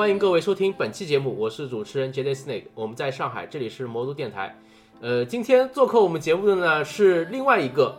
[0.00, 4.56] 欢迎各位收听本期节目，我是主持人 J Day Snake，我们在上海，这里是魔都电台。
[5.02, 7.94] 呃，今天做客我们节目的呢是另外一个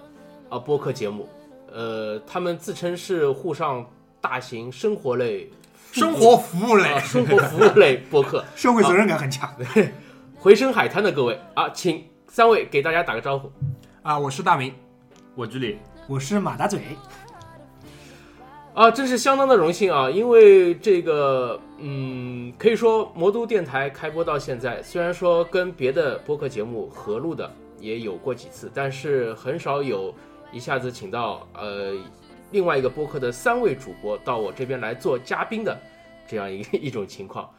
[0.50, 1.30] 啊、播客节目，
[1.72, 3.86] 呃，他们自称是沪上
[4.20, 5.48] 大型生活类、
[5.92, 9.48] 生活服务类啊、，生活服务类播客 社会责任感很强
[10.40, 13.48] 回声海滩的各位啊，请三位给大家打个招呼。
[14.02, 14.18] 啊！
[14.18, 14.74] 我是大明，
[15.36, 16.80] 我居里，我是马大嘴，
[18.74, 20.10] 啊，真是相当的荣幸啊！
[20.10, 30.14] 因为这个，嗯，可以说魔都电台开播到现在，虽然说跟别的播客节目合录的也有过几次，但是很少有
[30.52, 31.94] 一下子请到呃
[32.52, 35.76] 另外一个播客的三位主播到我这边来做嘉宾的
[36.28, 37.50] 这样一一种情况。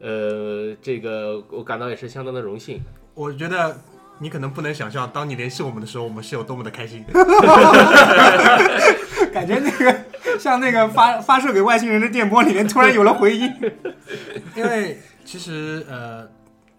[0.00, 2.80] 呃，这个我感到也是相当的荣幸。
[3.14, 3.78] 我觉得
[4.18, 7.04] 你可能不能想象，当你联系我们的时候，我们是有多么的开心。
[9.46, 13.50] 感觉那个像那个发发射给外星人的电波里面突然有了回音。
[14.54, 16.28] 因为其实呃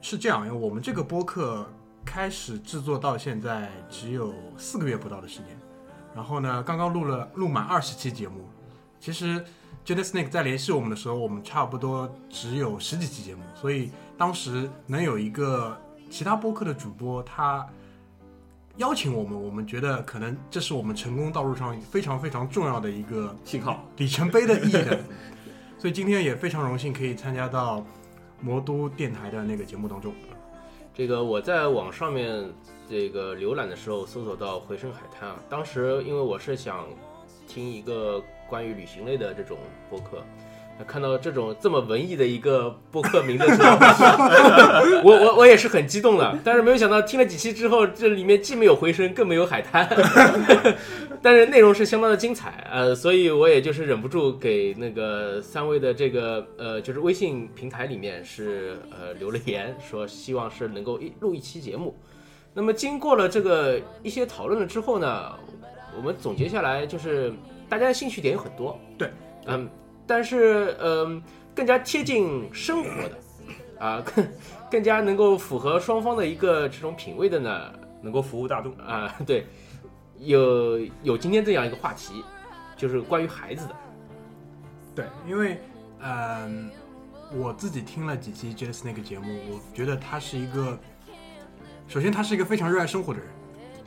[0.01, 1.67] 是这样，因为我们这个播客
[2.05, 5.47] 开始制作到现在只有四个月不到的时间，
[6.15, 8.47] 然后呢，刚刚录了录满二十期节目。
[8.99, 9.43] 其实
[9.83, 15.75] j a d Snake 在联系我们的时候，我们差不多只有十几期节目，所以当时能有一个
[16.09, 17.65] 其他播客的主播他
[18.81, 24.99] 邀请我们，我们觉得可能这是我们成功道路上非常非常重要的一个信号，里程碑的意义的。
[25.77, 27.85] 所以今天也非常荣幸可以参加到
[28.41, 30.11] 魔都电台的那个节目当中。
[30.95, 32.51] 这个我在网上面
[32.89, 36.87] 这个浏览的时候搜索到回声海滩啊，当时因为我是想
[37.47, 39.57] 听一个关于旅行类的这种
[39.91, 43.77] 播客，那看到这种这么文艺的一个播客名的时候，
[45.03, 49.87] 我我我也是很激动的，但是没有想到听了几期之后，这里面既没有回声，更没有海滩，
[51.21, 61.95] 但是内容是相当的精彩，呃，所以我也就是忍不住给那个三位的这个呃，就是微信平台里面是呃留了言，说希望是能够一录一期节目。
[62.53, 65.31] 那么经过了这个一些讨论了之后呢，
[65.95, 67.31] 我们总结下来就是
[67.69, 69.09] 大家的兴趣点有很多，对，
[69.45, 69.69] 嗯，
[70.11, 71.23] 但是嗯、
[71.55, 73.17] 更加贴近生活的
[73.79, 74.27] 啊，更
[74.69, 78.75] 更加能够符合双方的一个这种品味的呢，能够服务大众。
[78.75, 79.47] 啊，对，
[80.19, 82.25] 有有今天这样一个话题，
[82.75, 83.75] 就是关于孩子的。
[84.93, 85.61] 对，因为
[86.01, 86.69] 嗯、
[87.33, 90.77] 我自己听了几期 j a s 那个节目，我觉得他是一个，
[91.87, 93.29] 首先他是一个非常热爱生活的人，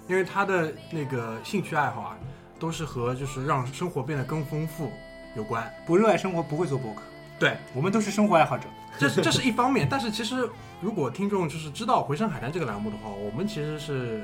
[0.09, 2.19] 因为他的那个兴趣爱好啊，
[2.59, 4.91] 都是和就是让生活变得更丰富
[5.35, 5.73] 有关。
[5.87, 7.03] 不热爱生活不会做播客，
[7.39, 8.65] 对，我们都是生活爱好者。
[8.99, 10.49] 这是这是一方面，但是其实
[10.81, 14.23] 如果听众就是知道《回声海滩》这个栏目的话，我们其实是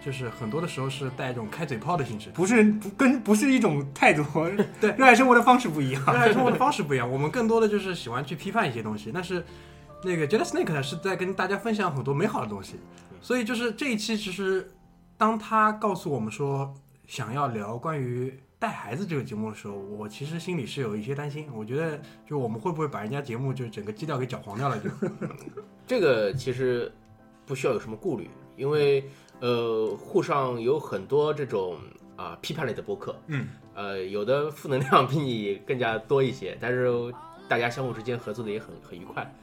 [0.00, 4.24] 就是很多的时候是带一种开嘴炮的性质，不是不跟不是一种态度，
[4.80, 6.02] 对热爱生活的方式不一样。
[6.06, 9.44] 热爱生活的方式不一样，我们更多的就是喜欢去批判一些东西，但是
[10.04, 12.76] 那个 Jada Snake 呢是在跟大家分享很多美好的东西，
[13.20, 14.70] 所以就是这一期其实
[15.18, 16.72] 当他告诉我们说
[17.08, 24.90] 想要聊关于带孩子这个节目的时候，我其实心里是有一些担心，我觉得就我们会不会把人家节目就整个基调给搅黄掉了就。
[25.88, 26.92] 这个其实
[27.46, 28.28] 不需要有什么顾虑，
[28.58, 29.02] 因为
[29.40, 31.78] 呃，沪上有很多这种
[32.16, 36.90] 啊、批判类的播客，嗯，呃，有的负能量比你更加多一些，但是
[37.48, 39.34] 大家相互之间合作的也很很愉快。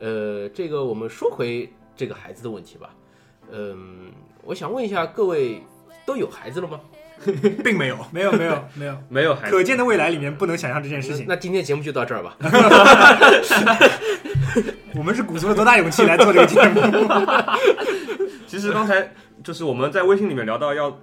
[0.00, 2.94] 呃，这个我们说回这个孩子的问题吧，
[3.50, 4.12] 嗯、
[4.44, 5.62] 我想问一下各位，
[6.04, 6.78] 都有孩子了吗？
[7.64, 7.96] 并没有。
[8.10, 11.24] 没有没有没有， 没有孩子，可见的未来里面不能想象这件事情。
[11.28, 12.36] 那今天节目就到这儿吧。
[14.94, 16.80] 我们是鼓足了多大勇气来做这个节目？
[18.46, 19.12] 其实刚才
[19.44, 20.98] 就是我们在微信里面聊到要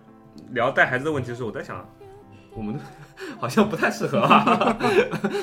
[0.51, 1.88] 聊带孩子的问题的时候，我在想，
[2.56, 2.80] 我们
[3.39, 4.75] 好像不太适合啊，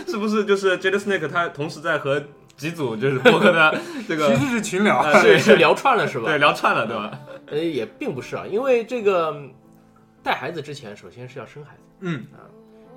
[0.08, 0.44] 是不是？
[0.44, 2.20] 就是 Jada Snake 他同时在和
[2.56, 3.78] 几组就是播客的
[4.08, 4.99] 这个其实是群聊。
[5.00, 6.25] 呃是是聊串了是吧？
[6.26, 7.12] 对聊串了对吧？
[7.46, 9.50] 呃，也并不是啊，因为这个嗯
[10.22, 11.82] 带孩子之前，首先是要生孩子。
[12.00, 12.44] 嗯啊，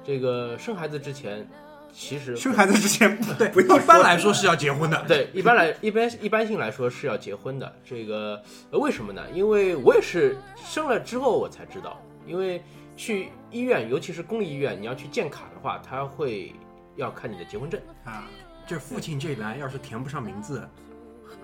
[0.03, 1.47] 这个生孩子之前，
[1.93, 5.03] 其实生孩子之前不对，不要一般来说是要结婚的。
[5.07, 7.73] 对一般来一般一般性来说是要结婚的。
[7.85, 8.41] 这个、
[8.71, 9.21] 呃、为什么呢？
[9.33, 12.61] 因为我也是生了之后我才知道，因为
[12.97, 16.53] 去医院，尤其是公立医院，你要去建卡的话，他会
[16.95, 17.79] 要看你的结婚证。
[18.03, 18.27] 啊，
[18.67, 20.67] 这父亲这一栏要是填不上名字，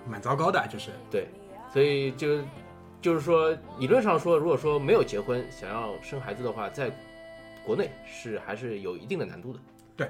[0.08, 0.90] 蛮糟糕的，就是。
[1.10, 1.28] 对，
[1.72, 2.38] 所以就
[3.00, 6.90] 就是说，理论上说，如果说没有结婚，想要生孩子的话，在
[7.64, 9.58] 国内是还是有一定的难度的。
[9.96, 10.08] 对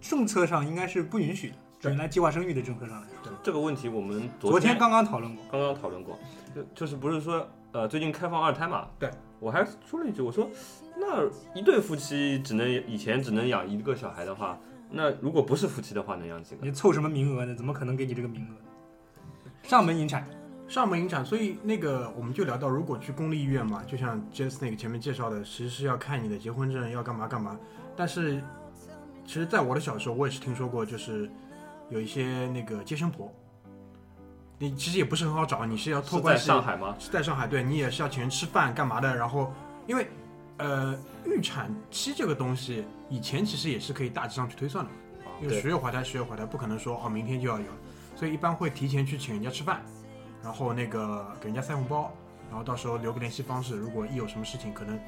[0.00, 1.56] 政策上应该是不允许的。
[1.84, 5.44] 原来计划生育的政策上来说，这个问题我们昨天天刚刚讨论过。
[5.50, 6.18] 刚刚讨论过，
[6.54, 8.86] 就就是不是说呃最近开放二胎嘛？
[8.98, 10.48] 对，我还说了一句，我说
[10.96, 14.58] 那一对夫妻只能以前只能养一个小孩的话，
[14.90, 16.66] 那如果不是夫妻的话，能养几个？
[16.66, 17.54] 你凑什么名额呢？
[17.54, 19.68] 怎么可能给你这个名额？
[19.68, 20.28] 上门引产，
[20.70, 27.58] 上门引产，所以那个我们就聊到，如果去公立医院嘛，就像 Jess 那个前面介绍的，其实是要看你的结婚证，要干嘛干嘛。
[27.96, 28.40] 但是，
[29.26, 31.28] 其实在我的小时候，我也是听说过，就是
[31.88, 33.28] 有一些那个接生婆，
[34.60, 36.94] 你其实也不是很好找，你是要托是在关系，上海吗？
[37.00, 39.16] 是在上海，对你也是要请人吃饭干嘛的。
[39.16, 39.52] 然后，
[39.88, 40.06] 因为
[40.58, 40.96] 呃，
[41.26, 44.90] 预产期这个东西，以前其实也是可以大致上去推算的，
[45.42, 47.66] 因为十月怀胎，十月怀胎，不可能说哦明天就要有，
[48.14, 49.82] 所以一般会提前去请人家吃饭，
[50.42, 52.12] 然后那个给人家塞红包，
[52.48, 54.98] 然后到时候留个联系方式，如果一有什么事情，可能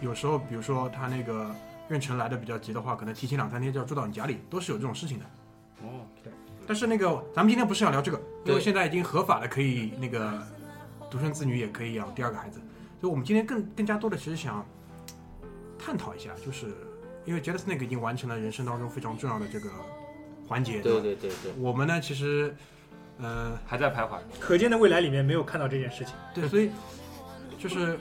[0.00, 1.50] 有时候比如说他那个
[1.90, 5.24] 妊娠来的比较急的话，可能提前两三天就要住到你家里，都是有这种事情的。
[5.82, 6.32] 哦，对
[6.66, 10.42] 但是那个咱们今天不是要聊这个，因为现在已经合法的可以那个
[11.10, 12.60] 独生子女也可以养第二个孩子，
[13.00, 14.66] 所以我们今天更更加多的其实想
[15.78, 16.66] 探讨一下，就是
[17.24, 19.70] 因为 e t s 那个已经完成了人生当中非常重要的这个
[20.46, 22.54] 环节，对对对对，我们呢其实
[23.20, 24.18] 呃还在徘徊。
[24.38, 26.14] 可见的未来里面没有看到这件事情。
[26.34, 26.70] 对，所以
[27.58, 27.98] 就是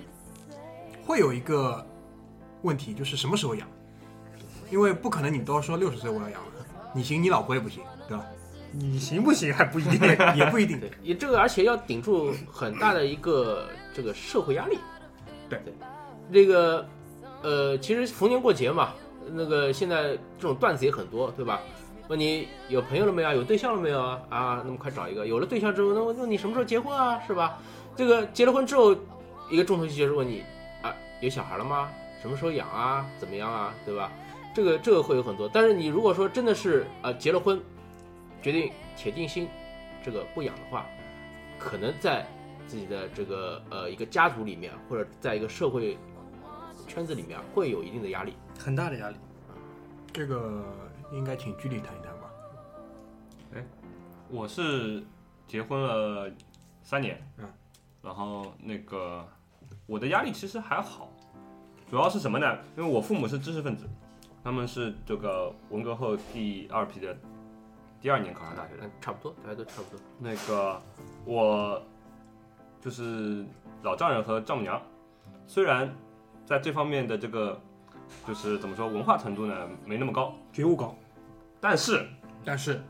[1.06, 1.86] 会有一个
[2.62, 3.68] 问题，就是什么时候养，
[4.70, 6.52] 因为不可能你都说六十岁我要养了，
[6.94, 8.26] 你行你老婆也不行，对吧？
[8.72, 10.00] 你行不行还不一定。
[10.36, 10.80] 也不一定。
[10.80, 14.78] 对，也这个而且要顶住很大的一个这个社会压力。
[15.50, 15.74] 对对，
[16.32, 16.86] 这个
[17.42, 18.94] 呃，其实逢年过节嘛，
[19.32, 21.62] 那个现在这种段子也很多，对吧？
[22.08, 23.34] 问你有朋友了没有？
[23.34, 24.22] 有对象了没有啊？
[24.30, 25.28] 啊，那么快找一个。
[25.28, 27.22] 有了对象之后，那我问你什么时候结婚啊？
[27.28, 27.60] 是吧？
[27.96, 28.96] 这个结了婚之后，
[29.50, 30.44] 一个重头戏就是问你
[30.82, 31.90] 啊，有小孩了吗？
[32.22, 33.06] 什么时候养啊？
[33.20, 33.74] 怎么样啊？
[33.86, 34.12] 对吧？
[34.56, 35.50] 这个这个会有很多。
[35.52, 37.62] 但是你如果说真的是啊结了婚，
[38.42, 39.48] 决定铁定心
[40.04, 40.86] 这个不养的话，
[41.60, 42.26] 可能在
[42.68, 45.98] 自己的这个呃一个家族里面，或者在一个社会
[46.88, 48.34] 圈子里面，会有一定的压力。
[48.58, 49.18] 很大的压力。
[50.12, 50.64] 这个
[51.12, 52.32] 应该请居里谈一谈吧。
[53.56, 53.64] 哎
[54.30, 55.04] 我是
[55.48, 56.30] 结婚了
[56.84, 57.46] 三年，嗯，
[58.02, 59.26] 然后那个
[59.86, 61.10] 我的压力其实还好，
[61.90, 62.58] 主要是什么呢？
[62.76, 63.88] 因为我父母是知识分子，
[64.44, 67.16] 他们是这个文革后第二批的，
[68.02, 68.86] 第二年考上大学的。
[68.86, 70.06] 嗯，差不多，大家都差不多。
[70.20, 70.82] 那个
[71.24, 71.82] 我
[72.82, 73.46] 就是
[73.84, 74.82] 老丈人和丈母娘，
[75.46, 75.90] 虽然
[76.46, 77.58] 在这方面的这个
[78.28, 79.56] 就是怎么说文化程度呢
[79.86, 80.96] 没那么高，觉悟高，
[81.60, 82.06] 但是
[82.44, 82.82] 但是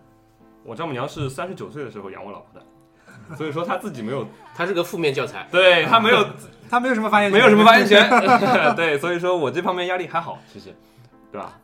[0.64, 5.48] 我丈母娘是三十九岁的时候养我老婆的，所以说她自己没有， 她是个负面教材。
[5.52, 6.26] 对她没有
[6.70, 8.10] 她没有什么发言权，没有什么发言权，
[8.76, 10.76] 对，所以说我这方面压力还好，其实，
[11.32, 11.60] 对吧？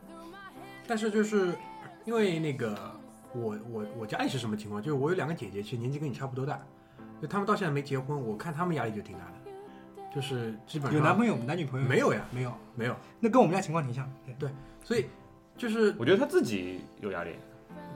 [0.86, 1.54] 但是就是
[2.04, 2.76] 因为那个
[3.32, 4.82] 我我我家里是什么情况？
[4.82, 6.58] 就是我有两个姐姐，其实年纪跟你差不多大，
[7.20, 9.43] 就他们到现在没结婚，我看他们压力就挺大的，
[10.14, 11.88] 就是基本上有男朋友男女朋友？
[11.88, 12.20] 没有呀？
[12.30, 14.48] 没有，没有，那跟我们家情况挺像，对
[14.84, 15.06] 所以
[15.56, 17.30] 就是我觉得他自己有压力，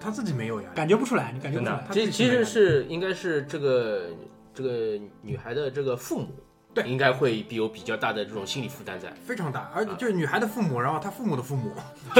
[0.00, 1.84] 他自己没有压力，感觉不出来，你感觉不出来。
[1.86, 4.06] 他其实其实是应该是这个
[4.52, 6.28] 这个女孩的这个父母，
[6.74, 6.84] 对。
[6.84, 9.12] 应该会比有比较大的这种心理负担在。
[9.24, 11.72] 非常大，而且就是女孩的父母，然后她父母的父母，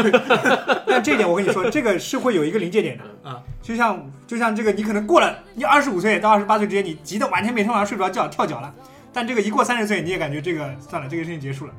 [0.86, 3.04] 但这一点我跟你说，这个是会有一个临界点的。
[3.28, 8.72] 啊，就像就像这个，你可能过了你二十五岁到二十八岁之间，你急得完全每天晚上睡不着觉，跳脚了。
[9.18, 11.74] 但这个一过三十岁，你也感觉这个算了，这个事情结束了。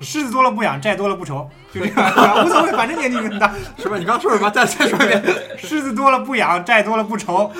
[0.00, 3.52] 狮子多了不养，债多了不愁，就这样， 无所谓，反正年纪很大。
[3.76, 3.98] 是吧？
[3.98, 4.48] 你刚刚说什么？
[4.48, 5.20] 再再说一遍。
[5.58, 7.50] 狮子多了不养，债多了不愁。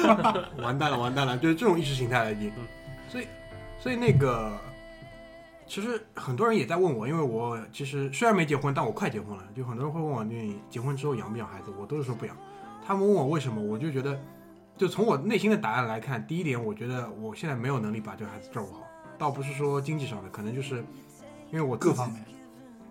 [0.62, 2.52] 完蛋了，完蛋了，就是这种意识形态了已经。
[3.08, 3.26] 所以，
[3.80, 4.52] 所以那个，
[5.66, 9.42] 其实很多人也在问我，因为我其实虽然没结婚，但我快结婚了。
[9.56, 11.72] 就很多人会问我，你结婚之后养不养孩子？
[11.80, 12.36] 我都是说不养。
[12.86, 14.16] 他们问我为什么，我就觉得，
[14.76, 18.85] 就从我内心的答案来看，第一点，我觉得我现在没有能力把这个孩子照顾好，
[19.18, 20.84] 倒不是说经济上的，可能就是
[21.50, 22.24] 因为我各方面，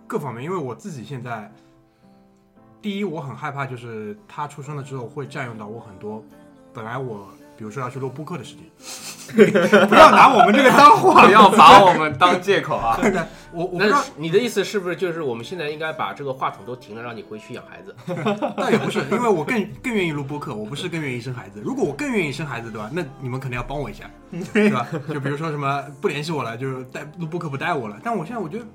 [0.07, 1.51] 各方面，因为我自己现在，
[2.81, 6.23] 第一，我很害怕，就是他出生了之后会占用到我很多
[6.73, 7.27] 本来我
[7.57, 8.63] 比如说要去录播客的时间，
[9.87, 11.31] 不要拿我们这个当话不。
[11.31, 12.97] 要把我们当借口啊！
[13.51, 17.95] 我我不知道那你的意思是不是就是我们现在应该把这个话筒都停了，让你回去养孩子？
[18.57, 21.61] 倒也不是，因为我更更愿意录播客，我不是更愿意生孩子。
[21.63, 22.89] 如果我更愿意生孩子，对吧？
[22.93, 24.09] 那你们可能要帮我一下，
[24.53, 24.87] 对吧？
[25.09, 27.99] 就比如说什么不联系我了，就是带录播客不带我了。
[28.03, 28.65] 但我现在我觉得，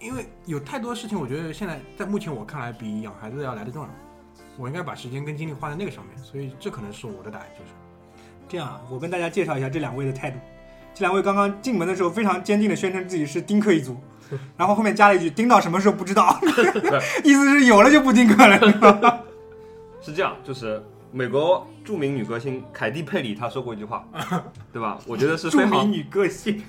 [0.00, 3.88] 因为有太多事情，我觉得现在在目前我看来比养孩子要来的重要。
[4.56, 7.70] 我应该把时间跟精力花在那个上面，所以这可能是我的答案，就是
[8.50, 10.36] 这样啊，我跟大家介绍一下这两位的态度。
[10.92, 13.96] 这两位刚刚进门的时候非常坚定的宣称自己是丁克一族，
[14.58, 16.36] 然后后面加了一句“丁到什么时候不知道”，
[17.22, 18.58] 意思是有了就不丁克了？
[20.02, 24.04] 是这样，就是美国著名女歌星凯蒂佩里她说过一句话，
[24.72, 24.98] 对吧？
[25.06, 26.60] 我觉得是著非常名女歌星、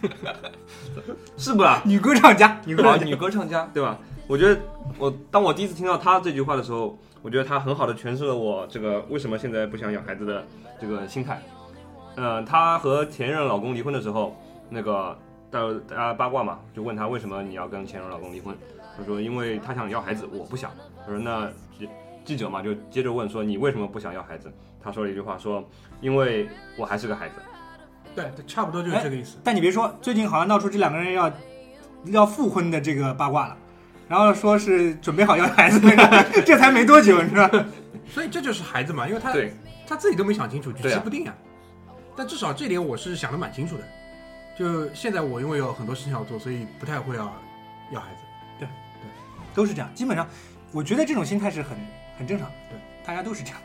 [1.35, 1.81] 是不啦？
[1.83, 3.05] 女歌唱家、女歌啊，唱家。
[3.07, 3.97] 女歌唱家，对吧？
[4.27, 4.61] 我觉得
[4.99, 10.45] 我当我第一次听到她这句话的时候，我觉得她很好的诠释了我这个为什么现在不想养孩子的
[10.79, 11.41] 这个心态。
[12.15, 14.35] 呃，她和前任老公离婚的时候，
[14.69, 15.17] 那个
[15.49, 18.55] 大大家八卦嘛，就问她为什么你要跟前任老公离婚？
[18.97, 20.71] 她说因为她想要孩子，我不想。
[21.05, 21.49] 她说那
[22.23, 24.51] 记者嘛就接着问说你为什么不想要孩子？
[24.83, 25.63] 她说了一句话说
[26.01, 27.35] 因为我还是个孩子。
[28.13, 29.37] 对，差不多就是这个意思。
[29.41, 31.31] 但你别说，最近好像闹出这两个人要
[32.07, 33.57] 要复婚的这个八卦了，
[34.09, 37.49] 然后说是准备好要孩子那个，这才没多久，你知道？
[38.09, 39.53] 所以这就是孩子嘛，因为他对，
[39.87, 41.33] 他自己都没想清楚，举棋不定啊。
[42.15, 43.83] 但至少这点我是想的蛮清楚的。
[44.57, 47.33] 就现在我因为有很多事情要做，所以不太会要
[47.91, 48.21] 要孩子。
[48.59, 50.27] 对对都是这样，基本上，
[50.71, 51.77] 我觉得这种心态是很
[52.17, 53.57] 很正常的，对，大家都是这样。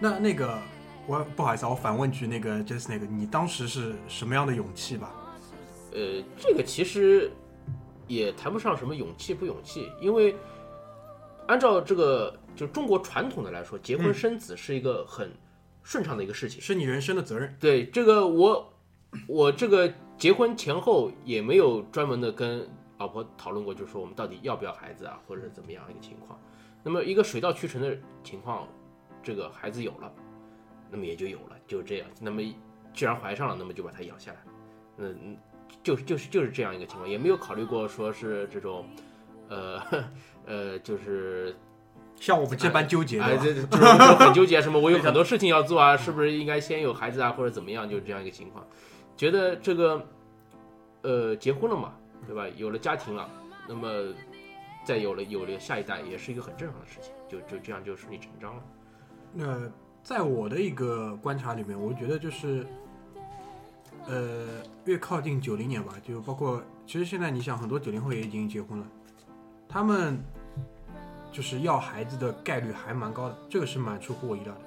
[0.00, 0.58] 那那个
[1.06, 5.12] 我不好意思啊，我反问句那个 Just 那个，你当时是什么样的勇气吧？
[5.92, 7.30] 呃，这个其实
[8.06, 10.36] 也谈不上什么勇气不勇气，因为
[11.46, 15.30] 按照这个就中国传统的来说，结婚嗯生子是一个很
[15.88, 16.60] 顺畅的一个事情。
[16.60, 17.56] 是你人生的责任。
[17.58, 18.74] 对这个我
[19.26, 22.68] 我这个结婚前后也没有专门的跟
[22.98, 26.38] 老婆讨论过，就是说我们到底要不要孩子啊，或者是怎么样一个情况。
[26.82, 28.68] 那么一个水到渠成的情况，
[29.22, 30.12] 这个孩子有了，
[30.90, 32.08] 那么也就有了，就是这样。
[32.20, 32.42] 那么
[32.92, 34.38] 既然怀上了，那么就把它养下来。
[34.98, 35.36] 嗯，嗯
[35.82, 38.86] 就是就是就是这样一个情况，也没有考虑过说是这种，
[39.48, 39.82] 呃
[40.44, 41.56] 呃，就是
[42.20, 43.84] 像我们这般纠结哎，的，这这就是
[44.14, 48.66] 很纠结，什么我有 很多事情要做啊，是不是应该先有孩子啊，或者怎么样，就是这样一个情况。
[49.16, 50.06] 觉得这个，
[51.02, 51.92] 呃，结婚了嘛，
[52.26, 52.46] 对吧？
[52.56, 53.28] 有了家庭了，
[53.68, 53.88] 那么
[54.84, 58.62] 再有了有了下一代，也是一个很正常的事情，就就这样就顺理成章了。
[59.32, 59.70] 那
[60.02, 62.66] 在我的一个观察里面，我觉得就是，
[64.06, 68.86] 呃，越靠近九零年吧，就包括其实现在你想，很多九零后也已经结婚了，
[69.68, 70.18] 他们
[71.32, 74.60] 就是要孩子的概率还蛮高的，这个是蛮出乎我意料的。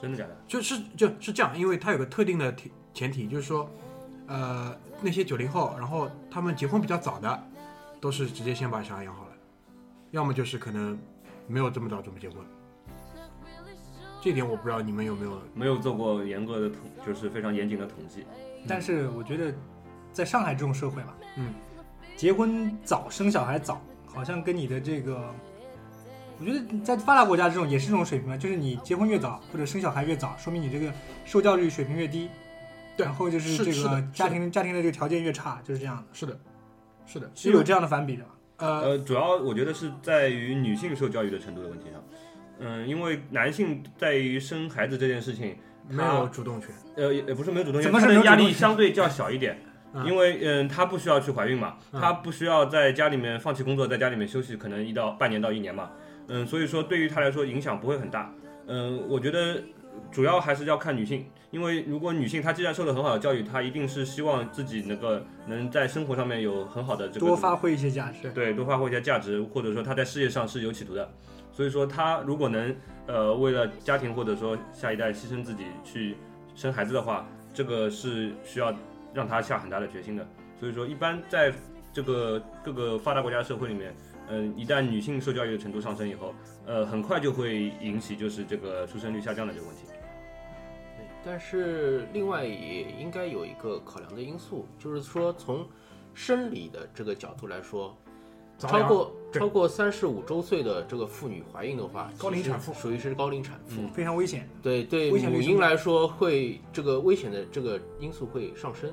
[0.00, 0.36] 真的假的？
[0.46, 3.70] 就是就是这样，因为它有个特定的前前提，就是说，
[4.26, 7.42] 呃，那些九零后，然后他们结婚比较早的，
[8.00, 9.30] 都是直接先把小孩养好了，
[10.10, 10.98] 要么就是可能
[11.46, 12.38] 没有这么早准备结婚。
[14.20, 18.24] 这点我不知道你们有没有没有做过严格的统，就是非常严谨的统计。
[18.66, 19.54] 但是我觉得，
[20.12, 21.52] 在上海这种社会嘛，嗯，
[22.16, 25.34] 结婚早生小孩早，好像跟你的这个，
[26.38, 30.92] 我觉得在发达国家这种也是这种水平嘛，就是你结婚越早或者生小孩越早，说明你这个
[31.24, 32.28] 受教育水平越低，
[32.96, 36.38] 对然后就是是这个家庭家庭的这个条件越差，就是这样的，是的，
[37.06, 38.24] 是的，是有这样的反比的。
[38.56, 42.02] 呃，呃，主要我觉得是在于女性受教育的程度的问题上。
[42.60, 45.56] 嗯，因为男性在于生孩子这件事情，
[45.88, 49.56] 没有主动权，呃，也也不是没有主动权，怎么是他的压力相对较小一点。
[49.56, 55.88] 嗯因为嗯，她不需要去怀孕嘛，嗯她不需要在家里面放弃工作，在家里面休息，可能一到半年到一年嘛。
[56.28, 58.32] 嗯，所以说对于他来说影响不会很大。
[58.66, 59.62] 嗯，我觉得
[60.10, 68.30] 主要还是要看女性，因为如果女性她既然受了很好的教育，她一定是希望自己能够能在生活上面有很好的这个多发挥一些价值。
[68.30, 71.08] 对，多发挥一些价值，或者说她在事业上是有企图的。
[71.52, 72.74] 所以说，她如果能
[73.06, 76.16] 呃为了家庭或者说下一代牺牲自己去
[76.54, 78.74] 生孩子的话，这个是需要
[79.12, 80.26] 让她下很大的决心的。
[80.58, 81.52] 所以说，一般在
[81.92, 83.94] 这个各个发达国家社会里面，
[84.28, 86.34] 嗯、一旦女性受教育的程度上升以后，
[86.66, 89.82] 呃，很快就会引起就是这个出生率下降的这个问题。
[90.96, 95.66] 对，但是另外也应该有一个考量的因素，就是说从
[96.14, 97.96] 生理的这个角度来说，
[98.56, 103.80] 超过超过三十五周岁的这个妇女怀孕的话，高龄产妇属于是高龄产妇。
[103.80, 104.48] 嗯非常危险。
[104.62, 108.90] 对对，母婴来说会这个危险的这个因素会上升。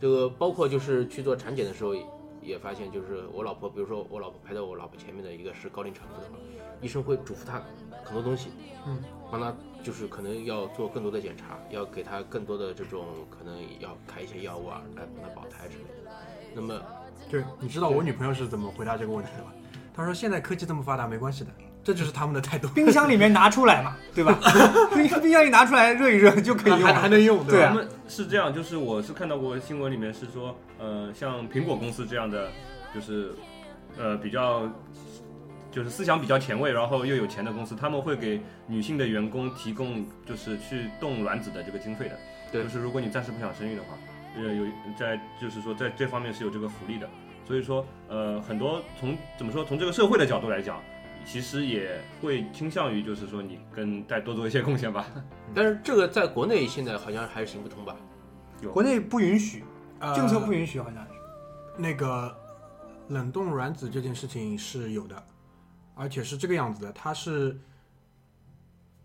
[0.00, 1.94] 这个包括就是去做产检的时候
[2.44, 6.36] 也发现，就是我老婆，比如说我老婆排在我老婆前面的一个是高龄产妇的话，
[6.80, 7.62] 医生会嘱咐她
[8.04, 8.50] 很多东西，
[8.86, 16.10] 嗯，帮她就是可能要做更多的检查，要给她更多的这种可能要开一些药物啊，来帮她保胎之类的。
[16.54, 16.80] 那么
[17.30, 19.50] 对，你知道我女朋友是怎么回答这个问题的吗？
[19.94, 21.50] 她说现在科技这么发达，没关系的，
[21.82, 24.38] 这就是他们的态度，冰箱里面拿出来嘛， 对吧？
[24.94, 27.08] 冰冰箱里拿出来热一热就可以用还还。
[27.08, 32.50] 能用，对啊他们是这样，就是我是看到过新闻里面是说，呃，像苹果公司这样的，
[32.94, 33.34] 就是
[33.96, 34.68] 呃比较
[35.70, 42.18] 就是思想比较前卫，然后又有钱的公司，他们会给女性的员工提供就是去冻卵子的这个经费的。
[42.52, 43.96] 对就是如果你暂时不想生育的话，
[44.36, 44.66] 呃，有
[44.98, 47.08] 在就是说在这方面是有这个福利的。
[47.46, 50.82] 所以说，呃，很多从怎么说，从这个社会的角度来讲，
[51.24, 55.06] 其实也会倾向于就是说你跟再多做一些贡献吧。
[55.54, 57.96] 但是这个在国内现在好像还是行不通吧？
[58.72, 59.66] 国内不允许，呃
[60.14, 61.10] 政策不允许，好像是。
[61.76, 62.36] 那个
[63.08, 65.22] 冷冻卵子这件事情是有的，
[65.94, 67.58] 而且是这个样子的，它是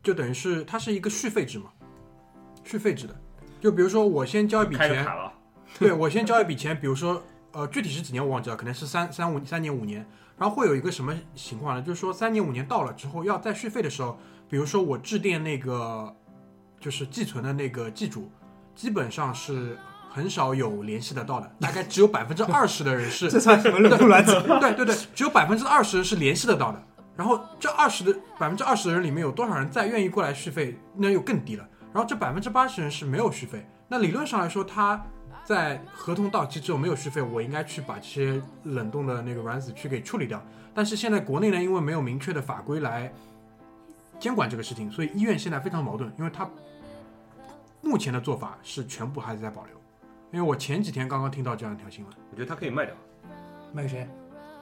[0.03, 1.71] 就等于是它是一个续费制嘛，
[2.63, 3.15] 续费制的。
[3.59, 5.05] 就比如说我先交一笔钱，
[5.77, 11.81] 对我先交一笔钱，比如说呃具体是几年我忘记了，可能是三三五三年五年，然后会有一个什么情况呢？
[11.81, 16.15] 就是说三年五年到了之后要再续费的时候，比如说我致电那个
[16.79, 18.31] 就是寄存的那个寄主，
[18.75, 19.77] 基本上是
[20.19, 24.33] 很少有联系得到的， 大概只有百分之二十的人是 这算什么冷冻卵子？
[24.59, 26.83] 对对对，只有百分之二十是联系得到的。
[27.15, 31.65] 然后这二十的百分之二十的人里面有多少人再愿意过来续费，那又更低了。
[31.93, 33.65] 然后这百分之八十人是没有续费。
[33.87, 35.01] 那理论上来说，他
[35.43, 40.41] 在合同到期之后没有续费，我应该去把这些冷冻的那个卵子去给处理掉。
[40.73, 43.11] 但是现在国内呢，因为没有明确的法规来
[44.19, 46.47] 监管这个事情，所以医院现在非常矛盾，因为他
[47.81, 49.78] 目前的做法是全部还是在保留。
[50.31, 52.13] 因为我前几天刚刚听到这样一条新闻。
[52.31, 52.95] 我觉得它可以卖掉，
[53.73, 54.07] 卖给谁？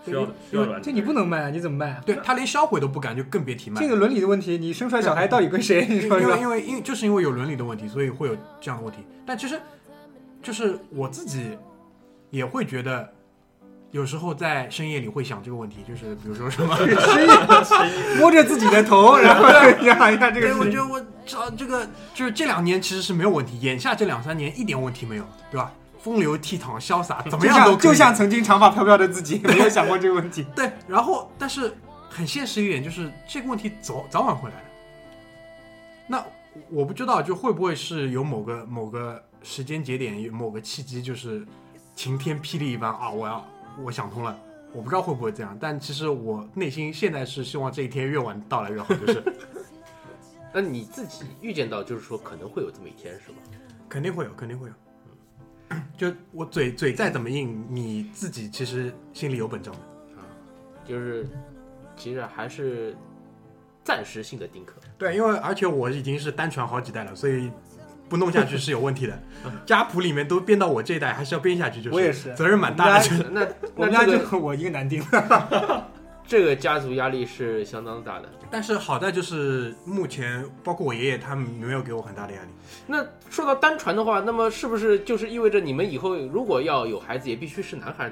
[0.06, 1.50] 需要需要这你不能卖啊！
[1.50, 2.02] 你怎么卖啊？
[2.06, 3.82] 对他连销毁都不敢，就更别提卖。
[3.82, 5.86] 这个伦理的问题，你生出来小孩到底跟谁？
[5.86, 6.38] 你说因为说。
[6.38, 9.02] 因为因为就是因为有伦理的问题，所以会有这样的问题。
[9.26, 9.60] 但其实，
[10.42, 11.58] 就是我自己
[12.30, 13.14] 也会觉得，
[13.92, 16.76] 有时候在深夜里会想这个问题，就是比如说什么，
[18.20, 19.48] 摸着自己的头，然后
[19.82, 20.66] 想一下这个对，我。
[20.66, 25.72] 觉得我这这个就是这两年其实是没有问题，眼下这两三年一点问题没有，对吧？
[26.00, 30.46] 风流倜傥、潇洒，怎么样都就像曾经长发飘飘的自己，没有想过这个问题。
[30.56, 31.76] 对，然后但是
[32.10, 34.64] 很现实一点，就是这个问题早早晚会来的。
[36.08, 36.24] 那
[36.70, 41.46] 我不知道，就会不会是有某个某个时间节点，有某个契机，就是
[41.96, 43.10] 晴天霹雳一般啊！
[43.10, 43.46] 我要
[43.84, 44.40] 我想通了，
[44.74, 49.24] 我不知道会不会这样，但其实我内心现在是希望这一天越晚到来越好，就是
[50.54, 53.38] 那你自己预见到，就是说可能会有这么一天，是吧？
[53.88, 54.74] 肯定会有，肯定会有。
[55.98, 59.80] 就我嘴嘴再怎么硬，你自己其实心里有本账的。
[60.16, 60.24] 啊
[60.86, 61.28] 就是
[61.98, 62.96] 其实还是
[63.84, 64.76] 暂时性的丁克。
[64.98, 67.52] 对，因为而且我已经是单传好几代了，所以
[68.10, 69.20] 不弄下去是有问题的。
[69.66, 73.30] 家谱里面都编到我这一代，还是要编下去，就是我也是责任蛮大的。
[73.32, 75.04] 那 那家那这个就我一个男丁，
[76.28, 78.30] 这个家族压力是相当大的。
[78.50, 82.50] 但是好在就是目前包括我爷爷他们没有给我很大的压力。
[82.86, 88.10] 那说到单传的话，那么是不是就是意味着你们以后如果要有孩子，也必须是男孩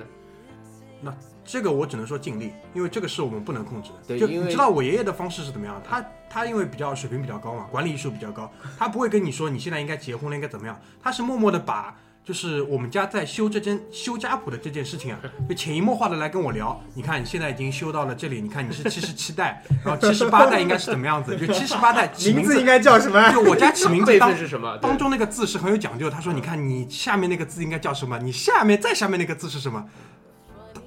[1.02, 1.14] 呢？
[1.46, 4.18] 这个我只能说尽力，因为这个是我们不能控制的。
[4.18, 5.80] 就对就你知道我爷爷的方式是怎么样？
[5.88, 16.82] 他他因为比较水平比较高嘛，管理艺术比较高，他不会跟你说你现在应该结婚了，应该怎么样，他是默默的把就是我们家在修这间修家谱的这件事情啊，就潜移默化的来跟我聊。
[16.96, 21.38] 你看你现在已经修到了这里，你看你是七十七代，然后七十八代应该是怎么样子？
[21.38, 23.32] 就七十八代 起名名字应该叫什么？
[23.32, 24.76] 就我家起名字 是什么？
[24.80, 26.10] 当中那个字是很有讲究。
[26.10, 28.18] 他说：“你看，你下面那个字应该叫什么？
[28.18, 29.86] 你下面再下面那个字是什么？”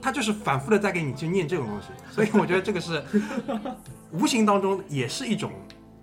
[0.00, 3.02] 他他就是反复的在给你去念这种东西， 所以我觉得这个是
[4.12, 5.52] 无形当中也是一种，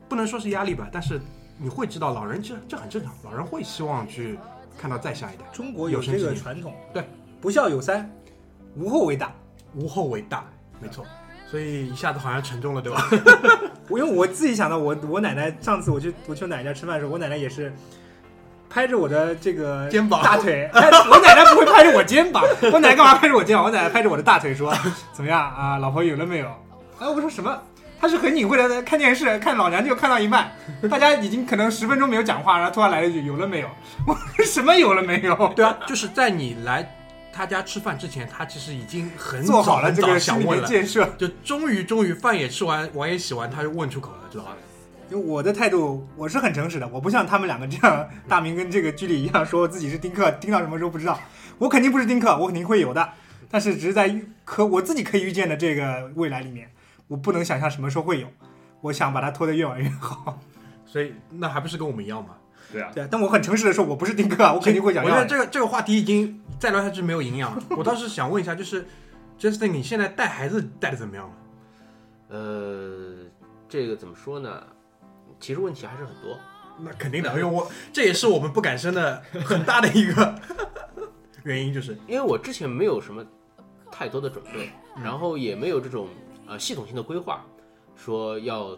[0.07, 1.19] 不能说是压力吧，但是
[1.57, 4.37] 你会知道老人这这很正常，老人会希望去
[4.77, 7.03] 看到再下一代，中国有这个传统，对，
[7.41, 8.09] 不孝有三，
[8.75, 9.33] 无后为大。
[9.77, 10.45] 无后为大，
[10.79, 11.05] 没错。
[11.51, 13.09] 所以一下子好像沉重了，对吧？
[13.89, 17.73] 我 因为我自己想到我我奶奶上次我去我去我奶奶家吃饭的时候，我奶奶也是
[18.75, 23.63] 拍着我的这个肩膀大腿，拍我奶奶不会拍着我肩膀， 我奶奶干嘛拍着我肩膀？
[23.63, 24.75] 我奶奶拍着我的大腿说
[25.15, 26.47] ：“怎么样啊，老婆有了没有？”
[26.99, 27.57] 哎，我说什么？
[28.01, 30.51] 他是很隐晦的在看电视，看老娘就看到一半，
[30.91, 33.69] 大家已经可能十分钟没有讲话，然后突然来了一句：“有了没有？”
[34.05, 35.53] 我说什么有了没有？
[35.55, 36.85] 对啊，就是在你来
[37.31, 41.09] 他家吃饭之前，他其实已经很做好了这个想问建设。
[41.17, 44.51] 就终于终于饭也吃完，碗也洗完，他就问出口了，知道吧？
[45.09, 51.19] 因为我的态度我是很诚实的，我不像他们两个这样，大明跟这个居里一样说自己是丁克，丁到什么时候不知道。
[51.57, 53.09] 我肯定不是丁克，我肯定会有的，
[53.49, 56.69] 但是只是在预可我自己可以预见的这个未来里面，
[57.07, 58.27] 我不能想象什么时候会有。
[58.81, 60.39] 我想把它拖得越晚越好。
[60.85, 62.35] 所以那还不是跟我们一样吗？
[62.71, 65.15] 对啊，对啊，但我很诚实的说，我不是丁克啊，我肯定会讲我觉。
[65.15, 67.63] 得这个这个话题已经再聊下去没有营养了。
[67.77, 68.85] 我倒是想问一下，就是
[69.39, 71.33] Justin，你现在带孩子带的怎么样了？
[72.29, 73.15] 呃，
[73.69, 74.63] 这个怎么说呢？
[75.39, 76.37] 其实问题还是很多。
[76.77, 80.35] 那肯定的，因为我这也是我们不敢生的 很大的一个
[81.43, 83.25] 原因，就是因为我之前没有什么
[83.89, 84.69] 太多的准备，
[85.01, 86.09] 然后也没有这种
[86.47, 87.45] 呃系统性的规划，
[87.95, 88.77] 说要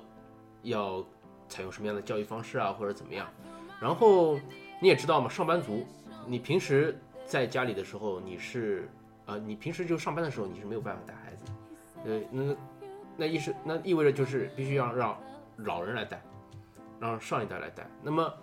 [0.62, 1.06] 要
[1.50, 3.28] 采用什么样的教育方式啊，或者怎么样。
[3.82, 4.40] 然后
[4.80, 5.84] 你也知道嘛，上班族，
[6.28, 8.88] 你平时在家里的时候，你是
[9.26, 11.46] 呃，你平时就上班的时候，你是没有办法带孩子，
[12.06, 12.56] 呃，那
[13.18, 15.18] 那意是那意味着就是必须要让
[15.58, 16.22] 老人来带，
[17.00, 17.88] 让上一代来带。
[18.02, 18.34] 那么，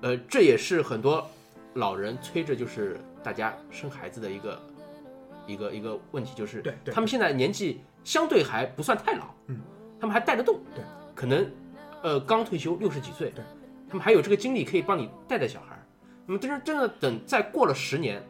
[0.00, 1.28] 呃，这也是很多
[1.74, 4.62] 老人催着就是大家生孩子的一个
[5.46, 9.60] 一个一个问题，就是他们现在年纪相对还不算太老，嗯，
[10.00, 10.84] 他们还带得动，对，
[11.14, 11.50] 可能
[12.02, 13.44] 呃刚退休六十几岁，对，
[13.88, 15.86] 他们还有这个精力可以帮你带带小孩儿。
[16.26, 18.22] 那么真是真的等再过了十年，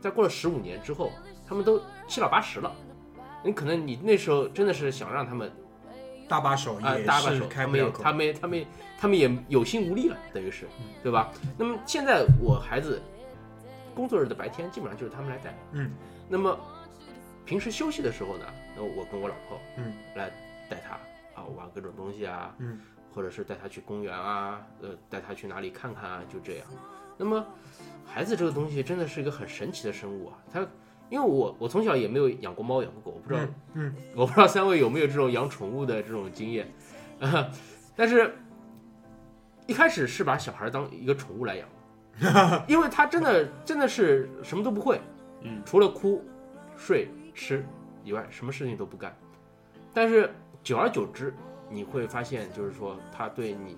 [0.00, 1.12] 再过了十五年之后，
[1.46, 2.74] 他们都七老八十了，
[3.44, 5.52] 你可能你那时候真的是想让他们
[6.28, 8.02] 搭把手啊，也搭把手，是开不了口。
[8.02, 8.66] 他们也他们也
[9.04, 10.66] 他们也有心无力了，等于是，
[11.02, 11.30] 对吧？
[11.58, 13.02] 那么现在我孩子
[13.94, 15.90] 工作日的白天基本上就是他们来带，嗯，
[16.26, 16.58] 那么
[17.44, 20.30] 平时休息的时候呢，那我跟我老婆，嗯，来
[20.70, 20.94] 带他
[21.38, 22.80] 啊玩各种东西啊，嗯，
[23.14, 26.66] 或者是带他去公园啊，呃，带他去哪里看看啊，就这样。
[27.18, 27.46] 那么
[28.06, 30.66] 孩子这个东西真的是一个很神奇的生物啊，他。
[31.10, 36.66] 因为我我从小也没有养过猫养过狗，我不知道嗯，我不知道三位有没有这种养宠物的这种经验，
[37.20, 37.50] 啊，
[37.94, 38.34] 但是
[39.66, 41.68] 一开始是把小孩当一个宠物来养，
[42.68, 45.00] 因为他真的真的是什么都不会，
[45.42, 46.22] 嗯，除了哭、
[46.76, 47.64] 睡、吃
[48.02, 49.16] 以外，什么事情都不干。
[49.92, 50.30] 但是
[50.62, 51.32] 久而久之，
[51.70, 53.76] 你会发现，就是说他对你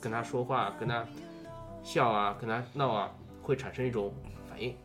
[0.00, 1.06] 跟他说话、跟他
[1.82, 3.10] 笑啊、跟他闹啊，
[3.42, 4.12] 会产生一种
[4.48, 4.76] 反应，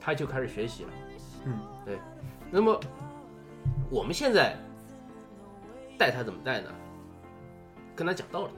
[0.00, 0.90] 他就开始学习了。
[1.44, 1.98] 嗯，对。
[2.50, 2.80] 那么
[3.90, 4.56] 我们现在
[5.98, 6.70] 带他怎么带呢？
[7.96, 8.52] 跟他讲道理，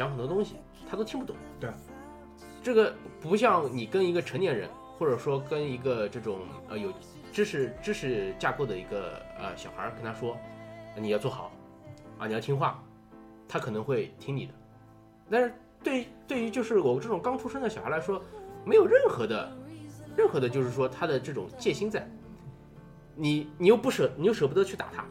[0.00, 0.56] 讲很多东西，
[0.90, 1.36] 他都听不懂。
[1.60, 1.68] 对，
[2.62, 4.66] 这个不像你跟一个成年人，
[4.98, 6.38] 或者说跟一个这种
[6.70, 6.90] 呃有
[7.30, 10.38] 知识知识架构的一个呃小孩儿跟他说，
[10.96, 11.52] 你要做好
[12.18, 12.82] 啊，你要听话，
[13.46, 14.54] 他可能会听你的。
[15.28, 18.22] 但是对对于就是我这种刚出生的小孩来说，
[18.64, 19.52] 没有任何的
[20.16, 22.08] 任何的，就是说他的这种戒心在。
[23.14, 25.04] 你你又不舍，你又舍不得去打他，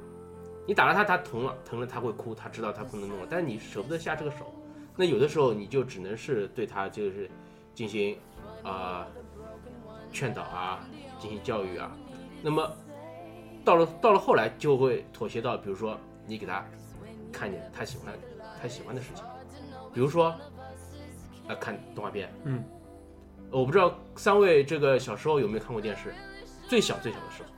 [0.65, 4.52] 你打了他，他疼了，疼了他会哭，他知道他不能弄了，但是你舍不得下这个手。
[4.99, 7.31] 那有的时候你就只能是对他就是
[7.73, 8.17] 进行
[8.63, 9.07] 啊、
[10.12, 10.85] 劝导啊，
[11.17, 11.95] 进行教育啊。
[12.43, 12.69] 那么
[13.63, 16.65] 到了到了后来就会妥协到，比如说你给他
[17.31, 18.13] 看见他喜欢
[18.62, 19.23] 他喜欢的事情，
[19.93, 20.35] 比如说
[21.47, 22.62] 呃看动画片，嗯，
[23.51, 26.13] 我不知道三位这个小时候有没有看过电视，
[26.67, 27.49] 最小最小的时候。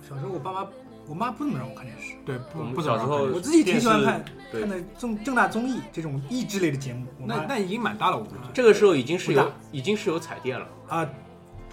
[0.00, 0.70] 小时候我爸妈，
[1.08, 7.06] 我妈不怎么让我看电视，对，我们不不小时候我自己挺喜欢看看的正正大综艺这种益智类的节目。
[7.18, 8.36] 那那已经蛮大了，我估计。
[8.54, 11.08] 这个时候已经是有已经是有彩电了啊，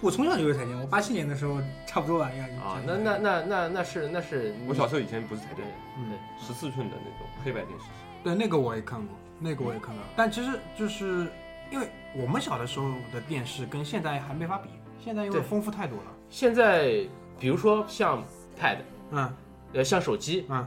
[0.00, 5.66] 我从小就有彩电，我八七年的时候差不多吧，应该啊，那那那那那是那是我小时候以前不是彩电，
[5.98, 7.86] 嗯，十四寸的那种黑白电视，
[8.24, 10.02] 对，那个我也看过，那个我也看到。
[10.16, 11.26] 但其实就是
[11.70, 16.04] 因为我们小的时候的电视跟现在还没法比，现在因为丰富太多了。
[16.28, 17.06] 现在
[17.38, 18.24] 比如说像
[18.60, 18.78] Pad，
[19.10, 19.32] 嗯
[19.72, 20.66] 呃，像手机嗯，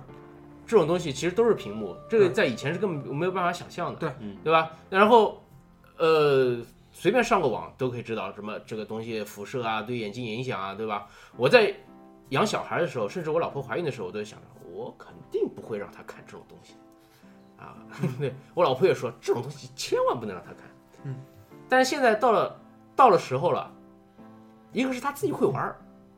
[0.65, 4.71] 这种东西，其实都是屏幕，这个在以前是根本没有办法想象的，对嗯对吧？
[4.89, 5.41] 然后
[5.97, 6.57] 呃，
[6.91, 11.07] 随便上个网都可以知道什么这个东西辐射啊，对眼睛影响啊，对吧？
[11.35, 11.73] 我在
[12.29, 16.73] 养小孩的时候，甚至我老婆怀孕的时候，我都想着我肯定不会让她看这种东西
[17.57, 17.75] 啊。
[18.17, 20.61] 对我老婆也说这种东西千万不能让她看。
[21.03, 21.15] 嗯，
[21.67, 22.59] 但是现在到了
[22.95, 23.69] 到了时候了，
[24.71, 25.75] 一个是她自己会玩儿，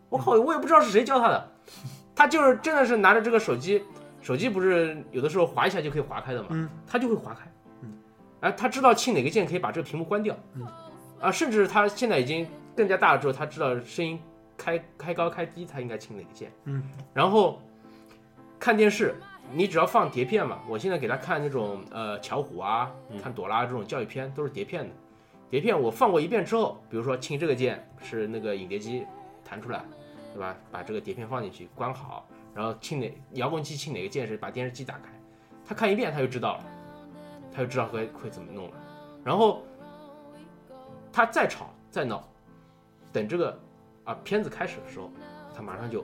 [0.09, 1.51] 我靠，我也不知道是谁教她的，
[2.15, 3.83] 她就是真的是拿着这个手机，
[4.21, 7.45] 手机不是有的时候划一下就可以划开的嘛，嗯，他就会划开。
[7.81, 7.93] 嗯，
[8.39, 10.35] 哎，他知道亲哪个键可以把这个屏幕关掉。
[10.53, 10.65] 嗯，
[11.19, 14.19] 啊，甚至他现在已经更加大了之后，他知道声音
[14.55, 16.49] 开开高开低，他应该亲哪个键。
[16.63, 16.81] 嗯，
[17.13, 17.61] 然后
[18.57, 19.13] 看电视，
[19.51, 24.89] 你只要放碟片嘛，我现在给他看那种呃巧虎啊，嗯看朵拉这种教育片都是碟片的。
[25.49, 29.05] 碟片我放过一遍之后，比如说亲这个键是那个影碟机
[29.43, 29.83] 弹出来，
[30.35, 30.53] 对吧？
[30.69, 35.09] 把这个碟片放进去，关好，然后清哪遥控器清哪个键是把电视机打开，
[35.65, 36.65] 他看一遍他就知道了，
[37.53, 38.73] 他就知道会会怎么弄了。
[39.23, 39.63] 然后
[41.09, 42.21] 他再吵再闹，
[43.13, 43.57] 等这个
[44.03, 45.09] 啊片子开始的时候，
[45.55, 46.03] 他马上就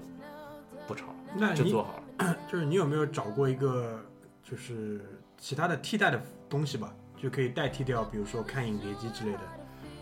[0.87, 2.37] 不吵了，那就做好了。
[2.49, 3.99] 就是你有没有找过一个
[4.41, 9.39] 就是其他的替代的东西吧，就可以代替掉，比如说看影碟机之类的，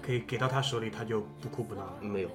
[0.04, 2.02] 可以给到他手里，他就不哭不闹了。
[2.02, 2.30] 没有，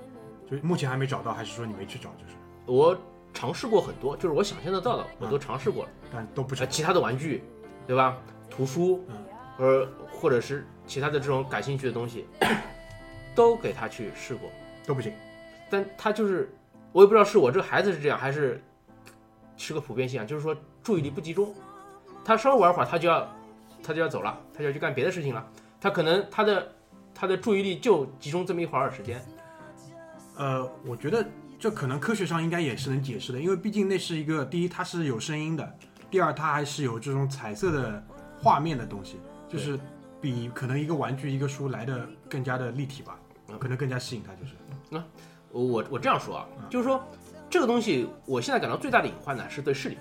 [0.51, 2.11] 就目前还没找到，还是说你没去找？
[2.11, 2.35] 就是，
[2.67, 2.97] 我
[3.33, 5.91] 尝试过很多，就是我想象得到的，我都尝试过了。
[6.13, 6.65] 但都不成。
[6.65, 7.43] 呃其他的玩具，
[7.87, 8.17] 对吧？
[8.49, 9.17] 图书，嗯，
[9.57, 12.27] 或者或者是其他的这种感兴趣的东西，
[13.35, 14.49] 都给他去试过，
[14.87, 15.13] 都不行。
[15.69, 16.55] 但他就是，
[16.93, 18.63] 我也不知道是我这个孩子是这样，还是
[19.57, 21.53] 是个普遍现象，就是说注意力不集中，
[22.25, 23.29] 他稍微玩会儿他就要
[23.83, 25.45] 他就要走了，他就要去干别的事情了，
[25.81, 26.73] 他可能他的
[27.13, 29.21] 他的注意力就集中这么一会儿时间，
[30.37, 31.27] 呃，我觉得
[31.59, 35.79] 这可能科学上应该也是能解释的，因为毕竟那是一个第一它是有声音的，
[36.11, 38.05] 第二它还是有这种彩色的
[38.39, 39.19] 画面的东西，
[39.49, 39.79] 就是
[40.21, 43.19] 比可能一个玩具一个书来的更加的立体吧，
[43.49, 44.55] 嗯可能更加吸引他就是。
[44.91, 45.03] 那
[45.51, 47.03] 我我这样说啊，就是说
[47.49, 49.97] 这个东西，我现在感到最大的隐患呢是对视力。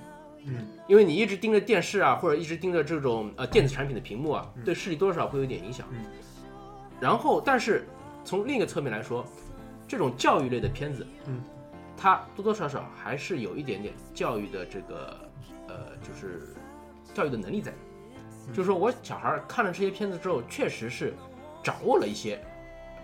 [0.45, 5.87] 嗯，因为你一直盯着电视啊，或者一直盯着这种呃电子产品的屏幕啊，对视力多少会有点影响。
[5.91, 6.05] 嗯
[6.99, 7.85] 然后，但是
[8.23, 9.25] 从另一个侧面来说，
[9.87, 11.41] 这种教育类的片子，嗯，
[11.95, 15.17] 它多多少少还是有一点点教育的这个
[15.67, 16.55] 呃，就是
[17.13, 17.73] 教育的能力在。
[18.51, 21.13] 就是说我小孩儿看了这些片子之后，确实是
[21.63, 22.41] 掌握了一些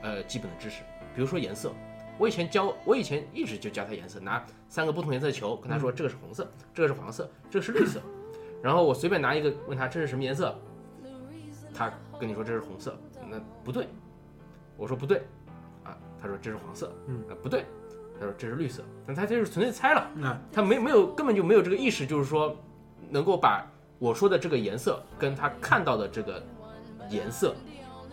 [0.02, 0.82] 呃基本的知识，
[1.16, 1.72] 比如说颜色。
[2.18, 8.02] 我以前教，我以前一直就教他颜色，拿三个不同颜色的球，跟他说这个是红色，这个是黄色，这个是绿色，
[8.62, 10.54] 然后我随便拿一个问他这是什么颜色，
[11.74, 11.90] 他
[12.20, 13.88] 跟你说这是红色，那不对，
[14.76, 15.39] 我说不对，啊，
[16.22, 17.66] 他说这是黄色，嗯，啊不对，
[18.20, 22.56] 他说这是绿色，但他就是纯粹猜了，嗯他没没有根本就没有这个意识，就是说
[23.10, 23.66] 能够把
[23.98, 26.42] 我说的这个颜色跟他看到的这个
[27.10, 27.56] 颜色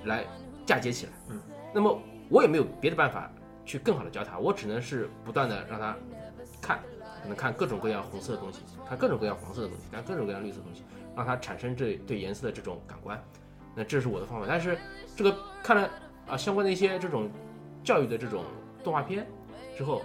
[0.05, 0.25] 来
[0.65, 1.13] 嫁接起来。
[1.31, 1.41] 嗯，
[1.75, 3.31] 那么我也没有别的办法
[3.65, 5.97] 去更好的教他，我只能是不断的让他
[6.61, 6.81] 看，
[7.23, 10.83] 可能看各种各样红色的东西，看各种各样黄色的东西，看各种各样绿色的东西，
[11.17, 13.21] 让他产生这对颜色的这种感官。
[13.75, 14.79] 那这是我的方法，但是
[15.15, 15.91] 这个看了
[16.27, 17.31] 啊相关的一些这种
[17.87, 18.43] 教育的这种
[18.83, 19.25] 动画片
[19.79, 20.03] 之后，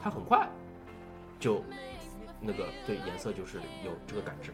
[0.00, 0.48] 他很快
[1.40, 1.64] 就
[2.40, 4.52] 那个对颜色就是有这个感知，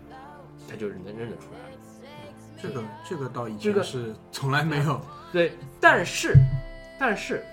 [0.66, 1.77] 他就是能认得出来了。
[2.59, 4.99] 这个这个倒以这个前是从来没有，
[5.31, 6.35] 对，但是
[6.99, 7.45] 但是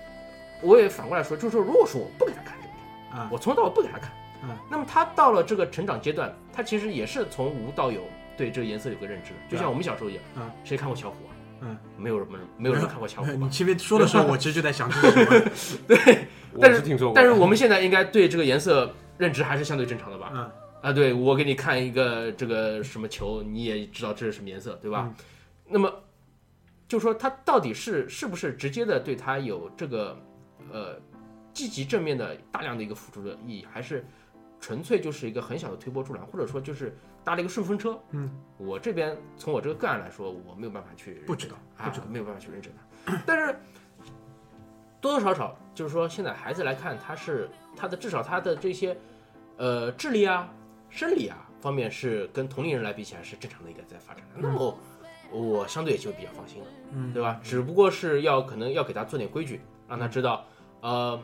[0.62, 3.28] 我也反过来说，就是说，如果说我不给他看这个片，啊。
[3.30, 4.10] 我从头到尾不给他看，
[4.42, 8.00] 嗯，那么他到了这个成长阶段，他其实也是从无到有
[8.38, 9.32] 对这个颜色有个认知。
[9.32, 11.33] 的，就像我们小时候一样，嗯，谁看过小虎啊？
[11.60, 12.26] 嗯，没有人
[12.58, 13.50] 没有人看过巧虎吧 你？
[13.50, 15.50] 前面说的时候，我其实就在想这是什么。
[15.88, 20.30] 对，我但是是听说过，但是我们现在应该对这个颜色认知还是相对正常的吧？
[20.34, 20.50] 嗯
[20.82, 25.06] 啊，对我给你看一个这个什么球，你也知道这是什么颜色，对吧？
[25.08, 25.14] 嗯
[25.66, 25.90] 那么
[26.86, 30.14] 就说它到底是是不是直接的对它有这个
[30.70, 31.00] 呃
[31.54, 34.04] 积极正面的大量的一个辅助的意义，还是
[34.60, 37.98] 纯粹就是一个很小的推波助澜，或者说就是搭了一个顺风车？
[38.10, 42.72] 嗯，我这边从我这个个案来说，我没有办法去不知道啊不知道，没有办法去认证
[43.06, 43.56] 它，但是。
[45.00, 48.96] 多多少少就是说，现在孩子来看，他是他的至少他的这些，
[49.58, 50.50] 呃，智力啊、
[50.88, 54.40] 生理啊方面是跟同龄人来比起来是正常的一个在发展的。
[54.40, 54.74] 那么
[55.30, 57.38] 我相对也就比较放心了，嗯对吧？
[57.42, 60.46] 只不过是要可能要给他做点规矩，让他知道，
[60.80, 61.20] 呃，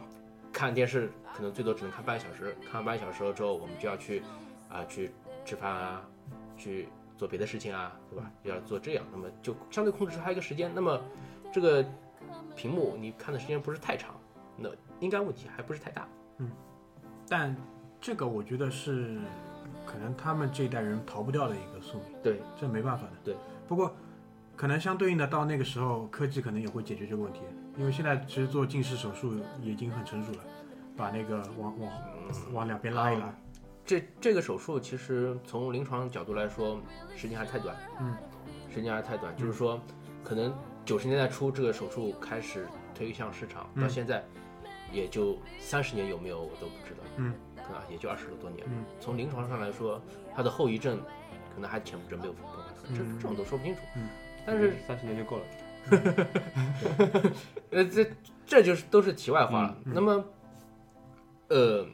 [0.53, 4.23] 看电视可能最多只能看半小时，看完半小时之后，我们就要去
[4.69, 5.11] 啊、去
[5.51, 6.09] 吃饭啊，
[6.57, 8.31] 去做别的事情啊，对吧？
[8.45, 10.71] 要做这样，那么就相对控制他一个时间。
[10.73, 11.01] 那么
[11.53, 11.85] 这个
[12.55, 14.15] 屏幕你看的时间不是太长，
[14.57, 16.07] 那应该问题还不是太大。
[16.39, 16.49] 嗯
[17.29, 17.57] 但
[18.01, 19.19] 这个我觉得是
[19.85, 23.13] 可能他们这一代人逃不掉的一个宿命，对，这没办法的。
[23.25, 23.37] 对，
[23.67, 23.93] 不过
[24.55, 27.41] 可能相对应的到那个时候，科技可能也会解决这个问题，
[27.77, 30.39] 因为现在其实做近视手术也已经很成熟了，
[30.97, 31.93] 把那个往往
[32.53, 33.35] 往两边拉一拉。
[33.91, 36.81] 这这个手术其实从临床角度来说，
[37.17, 38.17] 时间还太短，嗯，
[38.73, 39.81] 时间还太短，就是说，
[40.23, 44.25] 可能九十年代初这个手术开始推向市场，嗯到现在
[44.93, 48.65] 也就三十年有没有我都不知道，嗯，可能也就二十多年。
[48.71, 50.01] 嗯从临床上来说，
[50.37, 51.03] 它的后遗症
[51.53, 53.81] 可能还潜伏着没有爆发出来，这嗯这种都说不清楚。
[53.97, 54.09] 嗯，
[54.47, 55.43] 但是三十年就够了。
[57.73, 58.09] 呃，这
[58.47, 59.77] 这就是都是题外话了。
[59.85, 60.25] 那么，
[61.49, 61.85] 呃，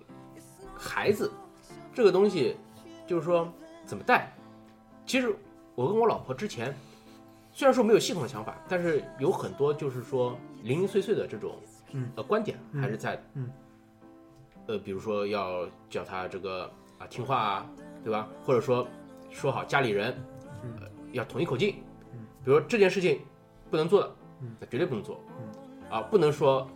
[0.77, 1.33] 孩子
[1.97, 2.55] 这个东西，
[3.07, 3.51] 就是说
[3.87, 4.31] 怎么带？
[5.07, 5.35] 其实
[5.75, 6.75] 我跟我老婆之前
[7.53, 11.55] 虽然说没有系统的想法，但是有很多就是说零零碎碎的这种
[11.93, 13.19] 嗯呃观点嗯还是在。
[13.33, 13.51] 嗯
[14.67, 17.67] 呃，比如说要叫他这个啊听话啊，
[18.05, 18.29] 对吧？
[18.45, 18.87] 或者说
[19.31, 20.15] 说好家里人
[20.63, 21.77] 嗯呃要统一口径
[22.13, 23.21] 嗯，比如说这件事情
[23.71, 25.19] 不能做的嗯，那绝对不能做。
[25.89, 26.69] 啊，不能说，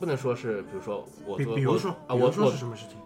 [0.00, 2.96] 不能说是，比如说我比做我比如说，啊，我比如说我是什么事情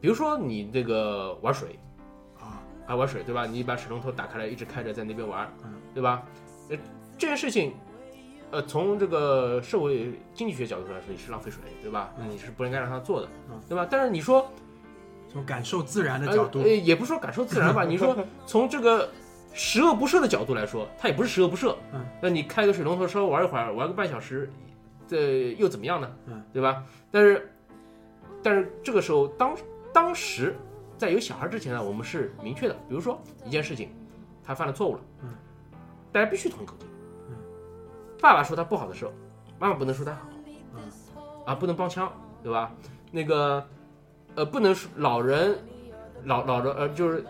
[0.00, 1.78] 比如说你这个玩水
[2.38, 2.62] 啊？
[2.86, 3.46] 啊，玩水对吧？
[3.46, 6.22] 你把水龙头打开来，一直开着在那边玩，嗯对吧？
[6.70, 6.76] 呃，
[7.18, 7.74] 这件事情，
[8.50, 12.12] 呃，从这个社会经济学角度来说，你是浪费水，对吧？
[12.18, 13.86] 那你是不应该让他做的嗯，对吧？
[13.90, 14.50] 但是你说，
[15.28, 19.08] 从感受自然的呃角度 呃，，也不是说感受自然吧， 你说从这个
[19.52, 21.74] 十恶不赦的角度来说，它也不是十恶不赦。
[21.92, 24.50] 嗯，那你开个水龙头稍微玩一会儿，玩个半小时，
[25.06, 26.10] 这又怎么样呢？
[26.26, 26.84] 嗯，对吧？
[27.10, 27.52] 但是，
[28.42, 29.54] 但是这个时候当
[29.92, 30.56] 当时
[30.98, 33.90] 在有小孩之前呢，我们是明确的，比如说一件事情，
[34.44, 35.30] 他犯了错误了，嗯，
[36.12, 36.88] 大家必须统一口径。
[37.28, 37.36] 嗯，
[38.20, 39.12] 爸爸说他不好的时候，
[39.58, 40.28] 妈妈不能说他好，
[40.74, 40.82] 嗯
[41.46, 42.70] 啊，不能帮腔，对吧？
[43.10, 43.66] 那个
[44.36, 45.58] 呃，不能说老人
[46.24, 47.24] 老老的呃，就是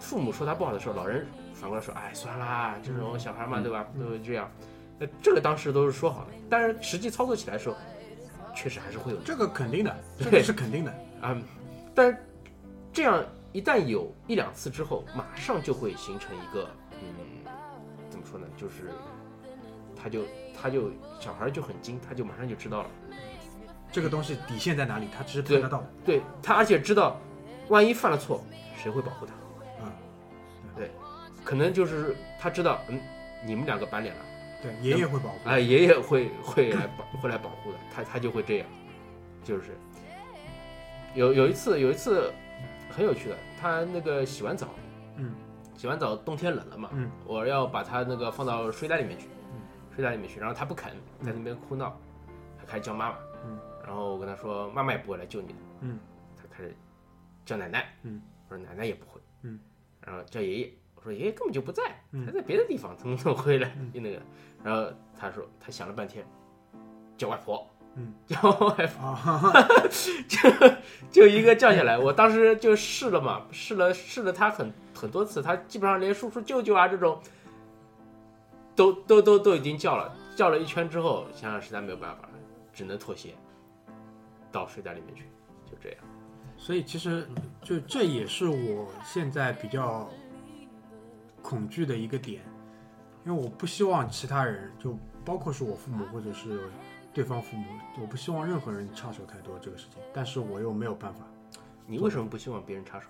[0.00, 3.86] 父母说他不好的时候，老人反过来说，哎，算啦，这种小孩嘛，对吧？
[3.98, 4.50] 都会这样。
[4.98, 7.76] 那这个当时都是说好的，但是实际操作起来的时候，
[8.54, 10.90] 确实还是会有这个肯定的，这对个是肯定的。
[11.20, 11.36] 啊、
[11.96, 12.18] 但是
[12.92, 17.08] 这样一旦有一两次之后，马上就会形成一个，嗯，
[18.10, 18.46] 怎么说呢？
[18.54, 18.90] 就是
[19.96, 20.20] 他就
[20.54, 22.90] 他就小孩就很精，他就马上就知道了。
[23.90, 25.86] 这个东西底线在哪里，他其实看得到的。
[26.04, 27.18] 对他，而且知道，
[27.68, 28.44] 万一犯了错，
[28.76, 29.32] 谁会保护他？
[29.82, 29.92] 啊，
[30.76, 30.90] 对，
[31.42, 33.00] 可能就是他知道，嗯，
[33.46, 34.20] 你们两个板脸了，
[34.62, 35.38] 对，爷爷会保护。
[35.46, 38.66] 哎，爷爷会会来保会来保护的，他他就会这样，
[39.42, 39.78] 就是
[41.16, 42.30] 有有一次有一次
[42.90, 44.68] 很有趣的，他那个洗完澡，
[45.16, 45.34] 嗯，
[45.74, 49.60] 洗完澡冬天冷了嘛，嗯，我要把他那个放到睡袋里面去，嗯。
[49.94, 51.98] 睡袋里面去，然后他不肯，在那边哭闹，
[52.58, 55.98] 他开始叫妈妈，嗯，然后我跟他说妈妈也不会来救你的，嗯，
[56.36, 56.76] 他开始
[57.46, 59.58] 叫奶奶，嗯，我说奶奶也不会，嗯，
[60.02, 62.26] 然后叫爷爷，我说爷爷根本就不在，嗯。
[62.26, 63.90] 他在别的地方，怎么怎么会来嗯。
[63.94, 64.20] 那个，
[64.62, 66.26] 然后他说他想了半天，
[67.16, 67.66] 叫外婆，
[67.98, 69.68] 嗯，叫外婆，啊，哈 哈
[70.28, 70.38] 就
[71.10, 77.18] 就一个叫下来，我当时就试了嘛，试了试了他很很多次，他基本上连叔叔舅舅啊这种，
[78.74, 82.34] 都都都都已经叫了，叫了一圈之后，想想实在没有办法了，
[82.70, 83.34] 只能妥协，
[84.52, 85.22] 到睡袋里面去，
[85.64, 85.98] 就这样。
[86.58, 87.26] 所以其实
[87.62, 90.06] 就这也是我现在比较
[91.40, 92.42] 恐惧的一个点，
[93.24, 96.68] 因为我不希望其他人，就包括是我父母或者是
[97.16, 97.64] 对方父母，
[97.98, 101.20] 我不希望任何人插手太多这个事情，但是我又没有办法，
[101.86, 103.06] 你为什么不希望别人插手？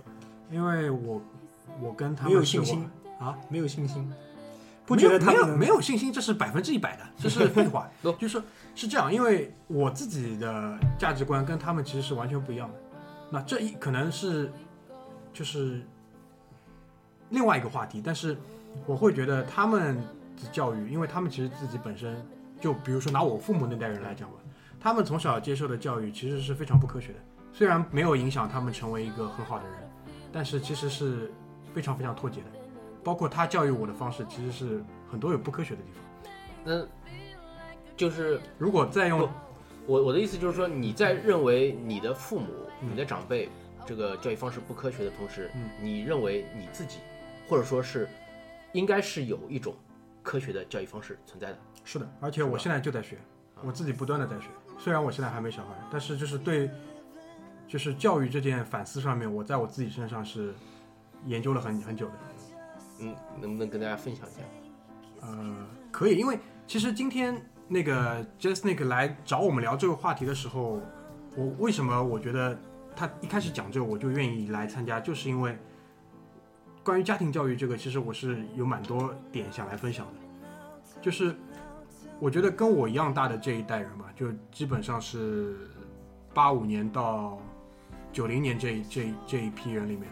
[0.49, 1.21] 因为我
[1.81, 2.89] 我跟他们没有信心
[3.19, 4.09] 啊，没有信心，
[4.87, 7.91] 不觉得他没有们没有信心，这是百分之一百的，这是废话。
[8.17, 8.41] 就是
[8.77, 12.75] 是这样，因为我自己的价值观跟他们其实是完全不一样的。
[13.29, 14.53] 那这一可能是
[15.33, 15.83] 就是
[17.31, 18.39] 另外一个话题，但是
[18.87, 19.97] 我会觉得他们
[20.37, 22.25] 的教育，因为他们其实自己本身
[22.61, 24.37] 就比如说拿我父母那代人来讲吧，
[24.81, 27.19] 他们从小接受的教育其实是非常不科学的，
[27.53, 29.75] 虽然没有影响他们成为一个很好的人，
[30.33, 31.31] 但是其实是
[31.75, 32.47] 非常非常脱节的。
[33.05, 36.33] 包括他教育我的方式，其实是很多有不科学的地方。
[36.65, 36.87] 那
[37.97, 39.29] 就是如果再用
[39.87, 42.49] 我我的意思就是说，你在认为你的父母、
[42.83, 43.49] 嗯你的长辈
[43.87, 46.99] 这个教育方式不科学的同时，嗯你认为你自己，
[47.49, 48.09] 或者说是
[48.73, 49.75] 应该是有一种
[50.23, 51.59] 科学的教育方式存在的。
[51.87, 53.17] 是的，而且我现在就在学，
[53.63, 54.49] 我自己不断的在学。
[54.77, 56.69] 虽然我现在还没小孩，但是就是对，
[57.69, 60.53] 就是教育这件反思上面，我在我自己身上是
[61.27, 62.13] 研究了很很久的。
[62.99, 64.41] 嗯，能不能跟大家分享一下？
[65.21, 70.83] 呃，可以，因为其实今天那个 Jasnick 来找我们聊这个话题的时候，
[71.37, 72.59] 我为什么我觉得
[72.97, 75.57] 他一开始讲这个我就愿意来参加，就是因为
[76.83, 80.13] 关于家庭教育这个，其实我是有蛮多点想来分享的，
[81.01, 81.35] 就是
[82.19, 85.57] 我觉得跟我一样大的这一代人吧，就基本上是
[86.33, 87.39] 八五年到
[88.13, 90.09] 九零年这一这一这一批人里面。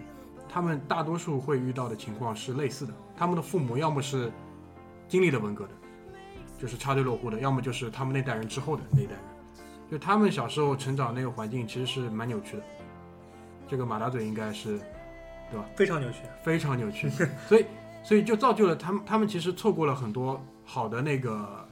[0.49, 4.31] 他们大多数会遇到的情况是类似的，他们的父母要么是
[5.09, 5.73] 经历了文革的，
[6.61, 9.23] 就是插队落户的，要么就是他们那代人之后的那一代人，
[9.91, 12.63] 就他们小时候成长那个环境其实是蛮扭曲的。
[13.67, 14.79] 这个马大嘴应该是
[15.51, 16.19] 对吧非常扭曲。
[16.45, 17.09] 非常扭曲，
[17.49, 17.67] 所以
[18.05, 21.64] 所以就造就了他们，他们其实错过了很多好的那个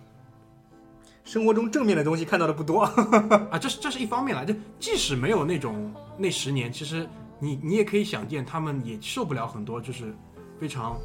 [1.24, 2.82] 生活中正面的东西看到的不多，
[3.50, 7.08] 啊，这是这是一方面来，就即使没有那种那十年，其实
[7.38, 10.14] 你你也可以想见，他们也受不了很多就是
[10.58, 10.98] 非常，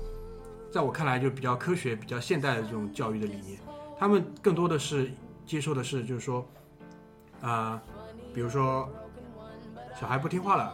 [0.72, 3.60] 在我看来就比较科学、比较现代的这种教育的理念。
[4.00, 5.12] 他们更多的是
[5.46, 6.46] 接受的是，就是说，
[7.42, 7.82] 啊、
[8.34, 8.90] 比如说
[10.00, 10.74] 小孩不听话了，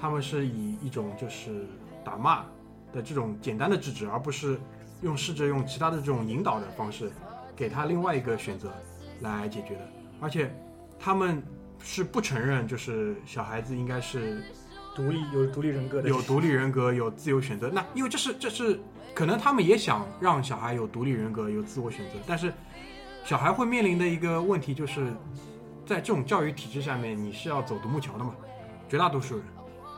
[0.00, 1.66] 他们是以一种就是
[2.04, 2.44] 打骂
[2.92, 4.60] 的这种简单的制止，而不是
[5.02, 7.10] 用试着用其他的这种引导的方式，
[7.56, 8.72] 给他另外一个选择
[9.20, 9.80] 来解决的。
[10.20, 10.54] 而且
[10.98, 11.42] 他们
[11.82, 14.42] 是不承认，就是小孩子应该是
[14.94, 17.68] 独立有独立人格的，有独立人格、有自由选择。
[17.68, 18.80] 那因为这是这是
[19.14, 22.52] 可能他们也想让小孩有独立人格、有自我选择，但是
[23.24, 25.12] 小孩会面临的一个问题就是，
[25.86, 28.34] 在这种教育体制下面，你是要走独木桥的嘛？
[28.88, 29.44] 绝大多数人，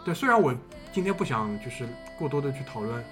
[0.05, 0.15] 对。
[0.15, 0.55] 虽然我
[0.93, 1.89] 今天不想就是
[2.19, 3.05] 过多的去讨论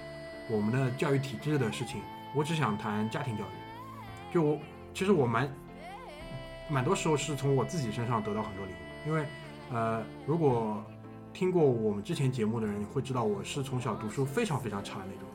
[0.49, 2.01] 我们的教育体制的事情，
[2.33, 3.64] 我只想谈家庭教育。
[4.35, 4.59] 就我
[4.93, 5.49] 其实我蛮
[6.67, 9.25] 蛮多时候是从我自己身上得到很多礼物，因为
[9.71, 10.83] 呃，如果
[11.31, 15.29] 听过我们之前节目的人会知道，我是从小读书非常非常差的那种，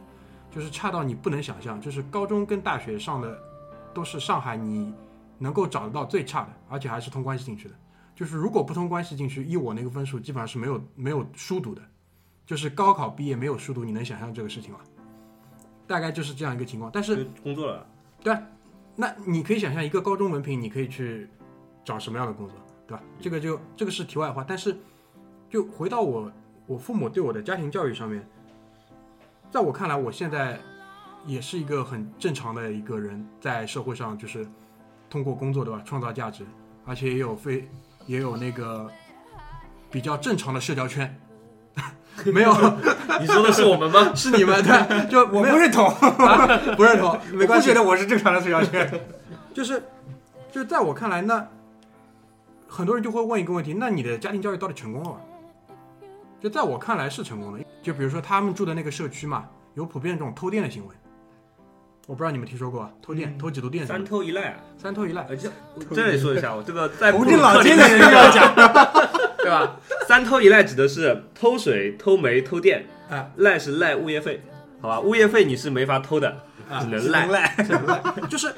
[0.50, 3.38] 就是差到你不能想象，就是高中跟大学上的
[3.94, 4.92] 都是上海你
[5.38, 7.74] 能够找得到最差的，而且还是通关系进去的。
[8.14, 11.80] 就是如果不通关系进去，依我那个分数，基本上是没有没有书读的，
[12.44, 14.80] 就是高考毕业没有书读，你能想象这个事情吗？
[15.86, 16.90] 大概就是这样一个情况。
[16.92, 17.86] 但是工作了，
[18.96, 21.28] 那你可以想象，一个高中文凭，你可以去
[21.84, 23.02] 找什么样的工作，对吧？
[23.20, 24.44] 这个就这个是题外话。
[24.46, 24.76] 但是，
[25.48, 26.30] 就回到我
[26.66, 28.26] 我父母对我的家庭教育上面，
[29.50, 30.60] 在我看来，我现在
[31.26, 34.46] 也是一个很正常的一个人，在社会上就是
[35.08, 35.82] 通过工作，对吧？
[35.84, 36.44] 创造价值，
[36.84, 37.68] 而且也有非
[38.06, 38.90] 也有那个
[39.90, 41.18] 比较正常的社交圈。
[42.32, 42.52] 没有，
[43.20, 44.12] 你说的是我们吗？
[44.16, 45.90] 是你们对，就我没有不认同，
[46.76, 47.74] 不认同，没关系我不觉。
[47.74, 48.90] 得我是正常的社交圈。
[49.54, 49.82] 就是，
[50.52, 51.46] 就是在我看来，那
[52.68, 55.16] 很多人就会问一个问题：那你的家庭教育到底成功了吗？
[56.42, 57.64] 就在我看来是成功的。
[57.82, 59.44] 就比如说他们住的那个社区嘛，
[59.74, 60.94] 有普遍这种偷电的行为。
[62.06, 64.56] 我不知道你们听说过啊，偷电、嗯偷几度电什么三，偷一赖啊！
[64.76, 65.22] 三偷一赖。
[65.28, 65.48] 呃，这
[65.94, 68.52] 这里说一下，我这个在我这老街的人要讲，
[69.42, 69.76] 对吧？
[70.06, 74.42] 三偷一赖指的是偷水、偷煤、偷电，啊赖是赖物业费，
[74.80, 75.00] 好吧？
[75.00, 76.28] 物业费你是没法偷的，
[76.68, 77.26] 啊只能赖。
[77.28, 77.56] 赖，
[78.28, 78.52] 就是，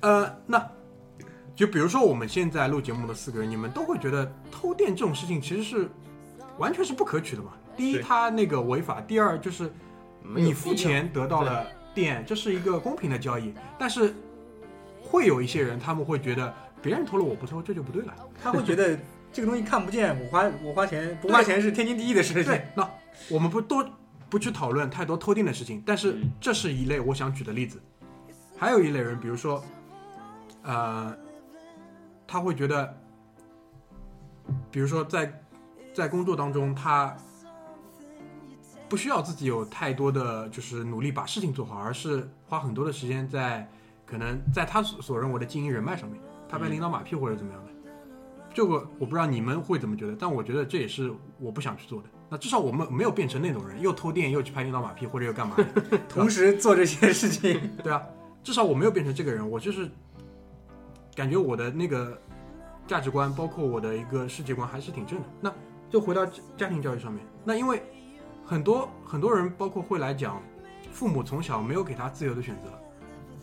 [0.00, 0.64] 呃，那
[1.54, 5.88] 就比如说我们现在录节目的四个人，你们都会觉得偷电这种事情其实是
[6.58, 7.50] 完全是不可取的嘛。
[7.76, 9.70] 第一，对它那个违法；第二，就是
[10.22, 13.54] 你付钱得到了电，这是一个公平的交易。
[13.78, 14.14] 但是
[15.02, 18.14] 会有一些人，他们会觉得别人偷了我不偷，这就不对了。
[18.42, 18.98] 他会觉得
[19.32, 22.44] 这个东西看不见，我花我花钱不花钱是天经地义的事情。
[22.44, 22.88] 对，那
[23.30, 23.88] 我们不多
[24.28, 27.80] 不去讨论太多偷电的事情，但是嗯这是一类我想举的例子。
[28.56, 29.64] 还有一类人，比如说，
[30.62, 31.16] 呃，
[32.26, 32.94] 他会觉得，
[34.70, 35.32] 比如说在
[35.94, 37.16] 在工作当中，他
[38.88, 43.66] 不需要自己有太多的就是努力把事情做好，而是花很多的时间在
[44.04, 47.69] 可能在他所所认为的经营人脉上面，他拍领导马屁或者怎么样的。
[48.52, 52.08] 这个我不知道你们会怎么觉得，但我觉得这也是我不想去做的。
[52.28, 58.02] 那至少我们没有变成那种人，又偷电又去拍领导马屁或者又干嘛的， 同时做这些事情，对啊，
[58.42, 59.90] 至少我没有变成这个人，我就是
[61.14, 62.16] 感觉我的那个
[62.86, 65.26] 价值观，包括我的一个世界观还是挺正的。
[65.40, 65.52] 那
[65.88, 67.82] 就回到家家庭教育上面，那因为
[68.44, 70.40] 很多很多人，包括会来讲，
[70.92, 72.70] 父母从小没有给他自由的选择，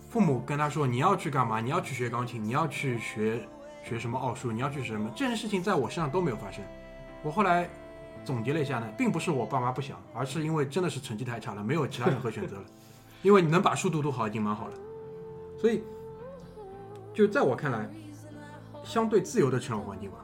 [0.09, 3.45] 父母跟他说你要去干嘛，你要去学钢琴，你要去学
[3.87, 6.63] 学什么奥数，你要去学什么，这件事情在我身上都没有发生。
[7.23, 7.69] 我后来
[8.25, 12.65] 总结了一下呢，并不是我爸妈不想，而是因为真的是成绩太差了，没有其他任何选择了。
[13.23, 14.73] 因为你能把书读读好已经蛮好了，
[15.59, 15.83] 所以
[17.13, 17.89] 就在我看来，
[18.83, 20.17] 相对自由的成长环境吧。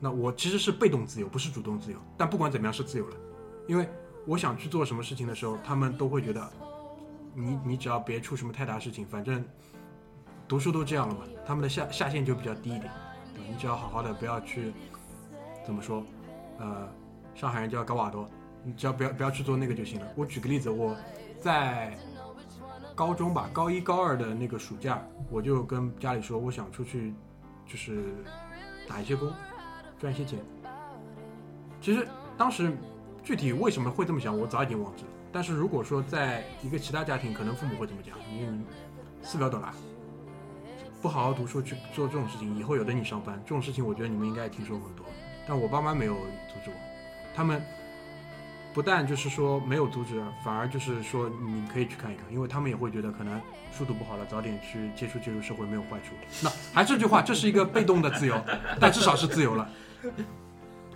[0.00, 1.98] 那我其实是被动自由，不是主动自由。
[2.16, 3.16] 但不管怎么样是自由了，
[3.68, 3.88] 因为
[4.26, 6.50] 我想去做什么事情的时候，他们都会觉得
[7.32, 9.42] 你你只要别出什么太大事情，反正
[10.48, 12.90] 读书都这样了嘛，他们的下下限就比较低一点。
[13.34, 14.72] 对吧你只要好好的，不要去
[15.64, 16.02] 怎么说，
[16.58, 16.88] 呃，
[17.34, 18.28] 上海人叫搞瓦多，
[18.62, 20.06] 你只要不要不要去做那个就行了。
[20.16, 20.96] 我举个例子，我
[21.40, 21.96] 在
[22.94, 27.14] 高中吧，高一高二的那个暑假，我就跟家里说，我想出去，
[27.66, 28.14] 就是
[28.88, 29.30] 打一些工，
[29.98, 30.38] 赚一些钱。
[31.80, 32.76] 其实当时
[33.22, 35.10] 具体为什么会这么想，我早已经忘记了。
[35.30, 38.64] 但是如果说在一个其他家庭，可能父母会这么讲：你
[39.22, 39.74] 四表懂啦，
[41.06, 45.06] 不好好读书去做这种事情，以后有的你上班，这种事情我觉得你们应该也听说很多。
[45.46, 46.74] 但我爸妈没有阻止我，
[47.32, 47.62] 他们
[48.74, 53.40] 不但就是说没有阻止，反而就是说你可以去看一看，因为他们也会觉得可能
[53.72, 56.12] 书读不好了，早点去接触接触社会没有坏处。
[56.42, 58.34] 那还是这句话，这是一个被动的自由，
[58.80, 59.70] 但至少是自由了。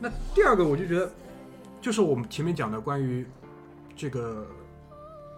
[0.01, 1.09] 那第二个，我就觉得，
[1.81, 3.25] 就是我们前面讲的关于
[3.95, 4.45] 这个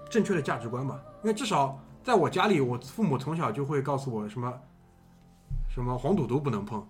[0.09, 4.53] 正确的价值观吧，因为至少在我家里，我父母从小就会告诉我什么
[5.69, 6.87] 什么黄赌毒不能碰，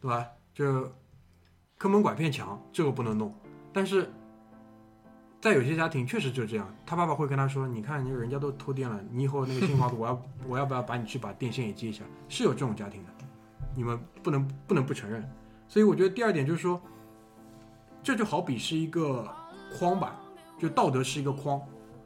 [0.00, 0.26] 对吧？
[0.54, 0.90] 就
[1.78, 3.34] 坑蒙拐骗强这个不能弄，
[3.72, 4.10] 但是
[5.40, 13.10] 在有些家庭确实就这样，他爸爸会跟他说：“你看人家都偷电了，你以后那个新房子，我要我要不要把你去把电线也接一下？”是有这种家庭的，
[13.74, 15.22] 你们不能不能不承认。
[15.68, 16.80] 所以我觉得第二点就是说，
[18.02, 19.28] 这就好比是一个
[19.78, 20.18] 框吧，
[20.58, 21.60] 就道德是一个框。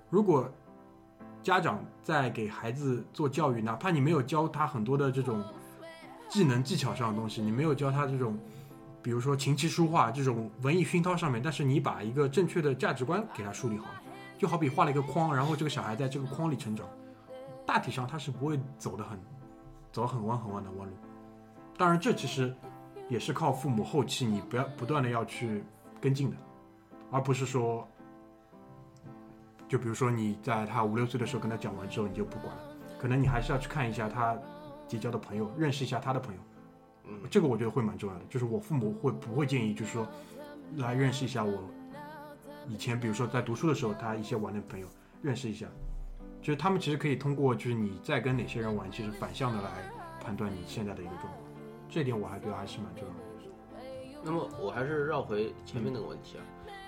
[0.08, 0.50] 如果
[1.42, 5.42] 家长在给孩子做教育，哪怕你没有教他很多的这种
[6.28, 8.38] 技能技巧上的东西，你没有教他这种，
[9.02, 14.02] 比如说琴棋书画这种文艺熏陶上面，但是你把一个正确的价值观给他树立好了，
[14.38, 16.86] 就好比画了一个框，然后这个小孩在这个框里成长，
[17.66, 19.18] 大体上他是不会走得很
[19.92, 20.94] 走很弯很弯的弯路。
[21.78, 22.54] 当然，这其实
[23.08, 25.64] 也是靠父母后期你不要不断的要去
[26.00, 26.36] 跟进的，
[27.10, 27.88] 而不是说，
[29.70, 32.62] 就比如说你在他五六岁的时候跟他讲完之后你就不管了，
[32.98, 34.36] 可能你还是要去看一下他
[34.88, 36.40] 结交的朋友，认识一下他的朋友，
[37.04, 38.24] 嗯这个我觉得会蛮重要的。
[38.28, 40.04] 就是我父母会不会建议，就是说
[40.78, 41.62] 来认识一下我
[42.66, 44.88] 以前，比如说在读书的时候，他一些玩的朋友，
[45.22, 45.68] 认识一下。
[46.42, 49.70] 就是他们其实可以通过就是你在跟哪些人玩，其实反向的来
[50.20, 51.34] 判断你现在的一个状况。
[51.88, 53.20] 这点我还觉得还是蛮重要的。
[54.24, 56.42] 那么我还是绕回前面那个问题啊，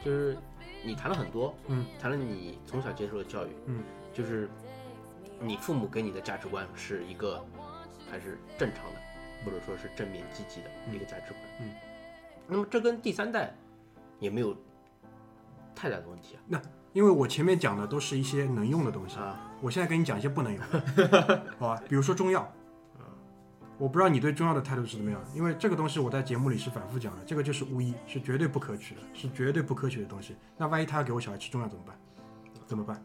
[0.04, 0.36] 就是
[0.84, 4.48] 你谈了很多，嗯，谈了你从小接受的教育，嗯，就是
[5.40, 7.44] 你父母给你的价值观是一个
[8.10, 9.00] 还是正常的，
[9.44, 11.70] 或者说是正面积极的一个价值观，嗯，
[12.48, 13.54] 那么这跟第三代
[14.18, 14.56] 也没有
[15.74, 16.60] 太大的问题啊，那
[16.92, 20.62] 因为我前面讲的都是一些能用的东西，啊，我现在跟你讲一些不能用，
[21.58, 21.82] 好吧？
[21.88, 22.52] 比如说中药，
[23.82, 30.36] 我不知道你对中药的态度是怎么样，因为这个东西我在节目里是反复讲的，这个就是巫医，是绝对不可取的，是绝对不科学的东西。
[30.56, 31.96] 那万一他要给我小孩吃中药怎么办？
[32.64, 33.04] 怎么办？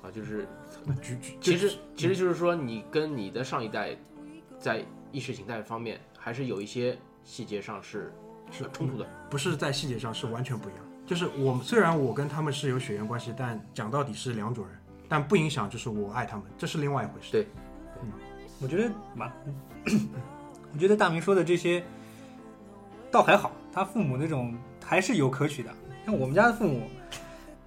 [0.00, 0.48] 啊，就是
[0.86, 3.94] 那举举，其实其实就是说你跟你的上一代
[4.58, 8.10] 在意识形态方面还是有一些细节上是
[8.50, 10.82] 是冲突的，不是在细节上是完全不一样。
[11.04, 14.74] 就是我们虽然我跟他们是有血缘关系，但讲到底是两种人，
[15.06, 17.30] 但不影响就是我爱他们，这是另外一回事。
[17.30, 17.46] 对
[18.62, 19.30] 我觉得蛮，
[20.72, 21.82] 我觉得大明说的这些
[23.10, 24.54] 倒还好，他父母那种
[24.84, 25.70] 还是有可取的。
[26.06, 26.82] 像我们家的父母，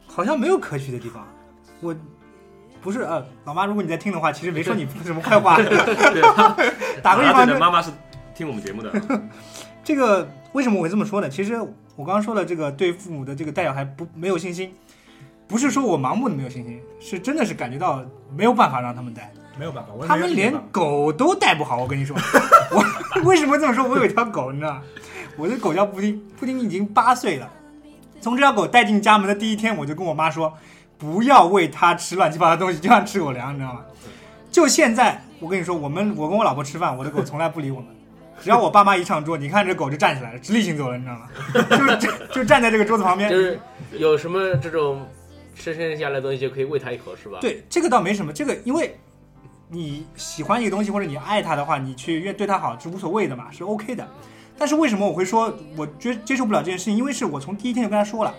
[0.07, 1.27] 好像没有可取的地方。
[1.81, 1.93] 我
[2.81, 5.57] 不是呃，老妈，如果你在听的话，其实没说你什么坏话。
[7.03, 7.91] 打个比方，妈妈是
[8.33, 8.91] 听我们节目的，
[9.83, 11.27] 这个为什么我会这么说呢？
[11.27, 11.59] 其实
[11.95, 14.73] 我刚刚说了这个对父母的这个带小孩不没有信心，
[15.45, 18.03] 不是说我盲目的没有信心，是真的是感觉到
[18.35, 19.33] 没有办法让他们带。
[19.57, 22.15] 没有办法，我也他们连狗都带不好，我跟你说，
[22.71, 23.87] 我为什么这么说？
[23.87, 24.81] 我有一条狗，你知道吗？
[25.37, 27.49] 我的狗叫布丁，布丁已经八岁了。
[28.21, 30.53] 从这条狗带进家门的第一天，我就跟我妈说，
[30.97, 33.81] 不要喂它吃乱七八糟的东西，就像吃狗粮，你知道吗？
[34.51, 37.87] 就现在，我跟你说，我们我跟我老婆吃饭，我的狗从来不理我们。
[38.41, 41.95] 只要我爸妈一上桌，你看这狗就站起来了，直立行走了，你知道吗？
[41.99, 43.59] 就就就站在这个桌子旁边，就是
[43.91, 45.07] 有什么这种
[45.53, 48.97] 生生下来的东西就可以喂它一口是吧？，对，这个倒没什么，这个因为
[49.67, 54.07] 你喜欢一个东西或者你爱它的话，你去越对它好是无所谓的嘛，是 OK 的。
[54.57, 56.95] 但是为什么我会说我接接受不了这件事情？
[56.95, 58.33] 因为是我从第一天就跟他说了，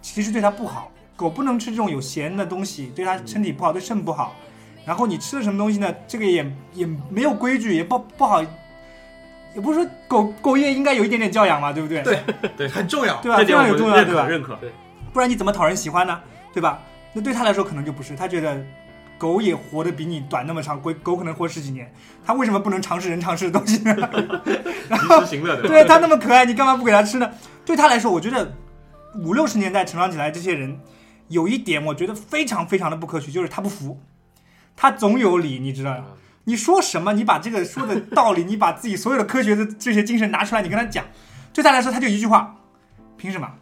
[0.00, 4.34] 其实对它不好，狗不能吃这种有咸的东西，对它身体不好，对肾不好。
[4.86, 5.94] 然后你吃的什么东西呢？
[6.06, 8.42] 这个也也没有规矩，也不不好，
[9.54, 12.02] 也不是说狗狗也应该有一点点教养嘛，对不对？
[12.02, 12.22] 对
[12.56, 13.20] 对很重要。
[13.20, 13.36] 对吧？
[13.38, 14.26] 这非常有重要对吧？
[14.26, 14.58] 认可。
[15.12, 16.18] 不然你怎么讨人喜欢呢？
[16.54, 16.80] 对吧？
[17.12, 18.64] 那对他来说可能就不是，他觉得
[19.18, 21.92] 狗也活得比你短那么长，狗狗可能活十几年，
[22.24, 23.94] 它为什么不能尝试人尝试的东西呢？
[25.26, 25.68] 行乐，对吧？
[25.68, 27.30] 对他那么可爱，你干嘛不给它吃呢？
[27.66, 28.54] 对它来说，我觉得
[29.16, 30.78] 五六十年代成长起来这些人，
[31.28, 34.00] 有一点我觉得非常非常的不可取，就是他不服，
[34.76, 36.04] 他总有理，你知道吗？
[36.44, 37.12] 你说什么？
[37.12, 41.04] 你把这个说的道理，你把自己所有的科学的这些精神拿出来，你跟他讲，
[41.52, 42.56] 对他来说，他就一句话：
[43.16, 43.52] 凭什么？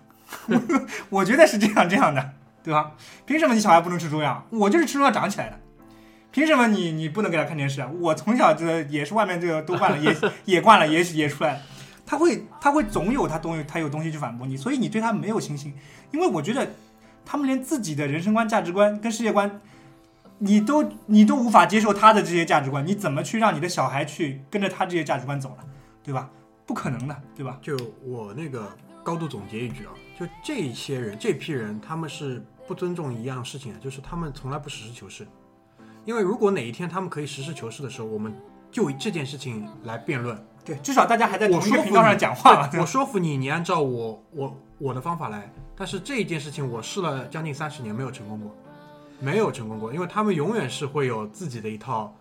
[1.08, 2.32] 我觉得是这样这样的，
[2.66, 2.90] 对吧？
[3.24, 4.44] 凭什么你小孩不能吃中药？
[4.50, 5.58] 我就是吃中药长起来的。
[6.32, 7.88] 凭什么你你不能给他看电视啊？
[8.00, 10.14] 我从小这个也是外面这个都惯了，也
[10.44, 11.60] 也惯了，也也出来了。
[12.04, 15.72] 他会他会总有他东西，他有东西去反驳你，所以你对他没有信心，
[16.10, 16.68] 因为我觉得
[17.24, 19.60] 他们连自己的人生观、价值观跟世界观，
[20.38, 25.64] 你都你都无法接受他的这些价值观，你怎么去让你的小孩去跟着他这些价值观走呢？
[26.02, 26.28] 对吧？
[26.66, 27.58] 不可能的，对吧？
[27.62, 28.70] 就我那个
[29.02, 35.26] 高度总结一句啊，就这些人这批人，他们是不尊重一样事情的，就是他们从来不实事求是。
[36.04, 38.34] 因为如果哪一天他们可以实事求是的时候，我们
[38.70, 40.36] 就以这件事情来辩论。
[40.64, 42.86] 对，至少大家还在我说服同一个频道上讲话嘛，对 我？
[42.86, 45.50] 说服你，你按照我我我的方法来。
[45.76, 48.54] 但是这一件事情我试了将近三十年，没有成功过，
[49.20, 52.14] 没有成功过，因为他们永远是会有自己的一套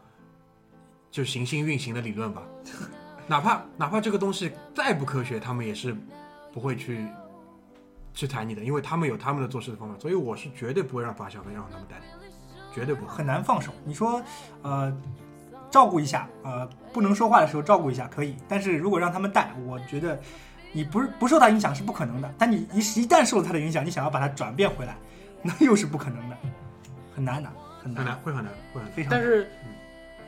[1.10, 2.43] 就行星运行的理论吧。
[3.28, 5.96] 哪怕哪怕这个东西再不科学，他们也是
[6.54, 7.08] 不会去
[8.16, 9.95] 去谈你的，因为他们有他们的做事的方法。
[9.99, 12.05] 所以我是绝对不会让把小孩让他们带的，
[12.74, 13.11] 绝对不会。
[13.11, 13.72] 很难放手。
[13.84, 14.24] 你说，
[14.63, 14.91] 呃，
[15.70, 20.20] 照顾一下，呃，不能说话的时候照顾一下可以，但是如果让他们带，我觉得
[20.72, 22.34] 你不是不受他影响是不可能的。
[22.38, 24.95] 但你一一旦受了他的影响，你想要把它转变回来，
[25.43, 26.38] 那又是不可能的，
[27.13, 27.51] 很难的，
[27.84, 28.91] 很难，很难，会很难，会很难。
[28.93, 29.20] 非常难。
[29.20, 29.47] 但是，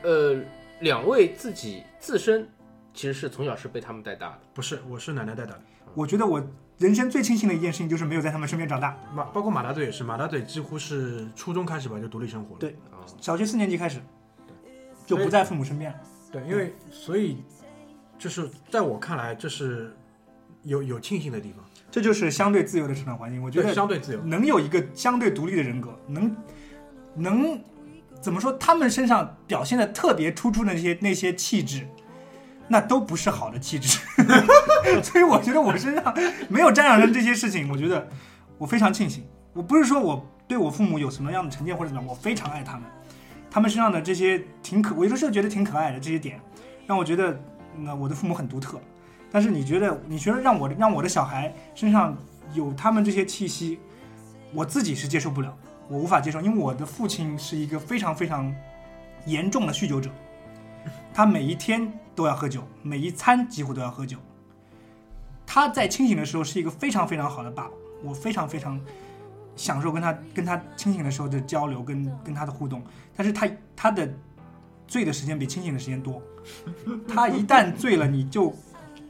[0.02, 0.40] 呃，
[0.80, 2.46] 两位自己自身
[2.92, 5.62] 其实是从小是被他们带大的，不是，我是奶奶带大的。
[5.94, 6.40] 我觉得我
[6.78, 8.96] 人生最庆幸的一件事情就是没有在他们身边长大。
[9.12, 12.58] 马包括马大嘴也是，马大嘴几乎是初中开始吧就独立生活了。
[12.60, 14.00] 对啊，小学四年级开始，
[15.04, 15.98] 就不在父母身边了。
[16.30, 17.38] 对，因为所以
[18.16, 19.96] 就是在我看来，这是
[20.62, 23.42] 有有庆幸的地方，这就是相对自由的成长环境。
[23.42, 24.22] 我觉对，得相对自由。
[24.22, 26.36] 能有一个相对独立的人格，能
[27.16, 27.60] 能
[28.20, 28.52] 怎么说？
[28.52, 31.88] 他们身上表现的特别突出的那些那些气质，
[32.68, 33.98] 那都不是好的气质。
[35.02, 36.14] 所以我觉得我身上
[36.48, 38.06] 没有沾染上这些事情，我觉得
[38.58, 39.24] 我非常庆幸。
[39.52, 42.82] 我不是说我对我父母有什么样的成见或者怎么样，我非常爱他们。
[43.50, 46.38] 他们身上的这些挺可，我有的时候觉得挺可爱的这些点，
[46.86, 47.40] 让我觉得
[47.76, 48.78] 那我的父母很独特。
[49.30, 52.16] 但是你觉得，你觉得让我让我的小孩身上
[52.52, 53.78] 有他们这些气息，
[54.52, 55.54] 我自己是接受不了，
[55.88, 58.54] 我无法接受，因为我的父亲是一个非常非常
[59.26, 60.10] 严重的酗酒者，
[61.18, 64.16] 他每一天都要喝酒，每一餐几乎都要喝酒。
[65.44, 67.70] 他在清醒的时候是一个非常非常好的爸爸，
[68.04, 68.80] 我非常非常
[69.56, 72.80] 享受跟他跟他清醒的时候的交流，跟跟他的互动。
[73.16, 74.08] 但是他他的
[74.86, 76.22] 醉的时间比清醒的时间多，
[77.08, 78.54] 他一旦醉了，你就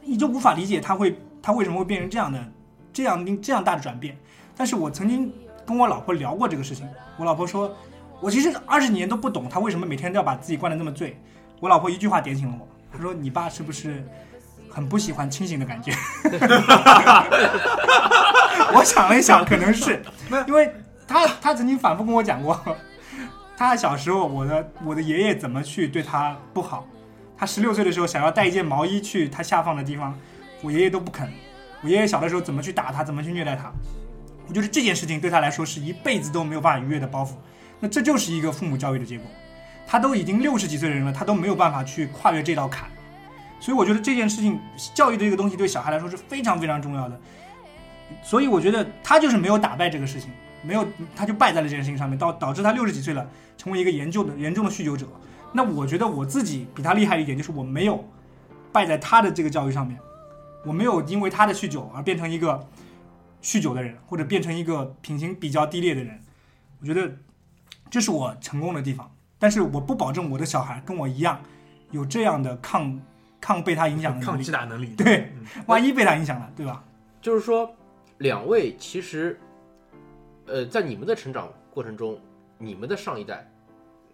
[0.03, 2.43] 你就无法理解他会他为什么会变成这样的
[2.91, 4.17] 这样这样大的转变。
[4.57, 5.31] 但是我曾经
[5.63, 6.89] 跟我老婆聊过这个事情，
[7.19, 7.71] 我老婆说，
[8.19, 11.15] 我其实二十年都不懂他为什么每天都要把自己灌得那么醉。
[11.59, 14.03] 我老婆一句话点醒了我，她说你爸是不是
[14.69, 15.91] 很不喜欢清醒的感觉？
[18.73, 20.01] 我想了一想，可能是，
[20.47, 20.71] 因为
[21.07, 22.59] 他他曾经反复跟我讲过，
[23.57, 26.87] 他小时候我的我的爷爷怎么去对他不好，
[27.37, 30.17] 他十六岁的时候想要带一件毛衣去他下放的地方，
[30.61, 31.29] 我爷爷都不肯。
[31.81, 33.71] 我爷爷小的时候怎么去打他，怎么去虐待他，
[34.47, 37.29] 我觉得这件事情对他来说是一辈子都没有办法逾越的包袱。
[37.79, 39.25] 那这就是一个父母教育的结果。
[39.91, 42.87] 他都已经六十几岁的人了，他都没有办法去跨越这道坎。
[43.59, 44.59] 所以我觉得这件事情，
[44.93, 47.19] 教育的这个东西对小孩来说是非常非常重要的。
[48.21, 50.29] 所以我觉得他就是没有打败这个事情，
[50.61, 53.27] 没有他就败在了这件事情上面，导导致他六十几岁了，
[53.57, 55.07] 成为一个严重的严重的酗酒者。
[55.53, 58.07] 那我觉得我自己比他厉害一点，就是我没有
[58.71, 59.97] 败在他的这个教育上面，
[60.63, 62.67] 我没有因为他的酗酒而变成一个
[63.41, 66.21] 酗酒的人，或者变成一个品行比较低劣的人。
[66.79, 67.11] 我觉得
[67.89, 71.41] 这是我成功的地方，但是我不保证我的小孩跟我一样
[71.91, 73.01] 有这样的抗
[73.41, 74.37] 抗被他影响的 抗。
[74.39, 74.93] 击打能力。
[74.95, 76.83] 对嗯，万一被他影响了，对吧？
[77.21, 77.73] 就是说，
[78.19, 79.39] 两位其实，
[80.45, 82.19] 呃，在你们的成长过程中，
[82.57, 83.49] 你们的上一代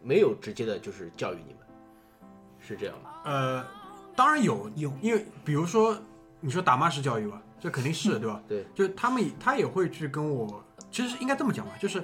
[0.04, 1.60] 没有直接的就是教育你们，
[2.60, 3.10] 是这样吗？
[3.26, 3.66] 呃，
[4.16, 5.98] 当然有有因为比如说
[6.40, 8.42] 你说打骂式教育吧，这肯定是对吧？
[8.48, 12.04] 对，就他们他也会去跟我，其实应该这么讲吧，就是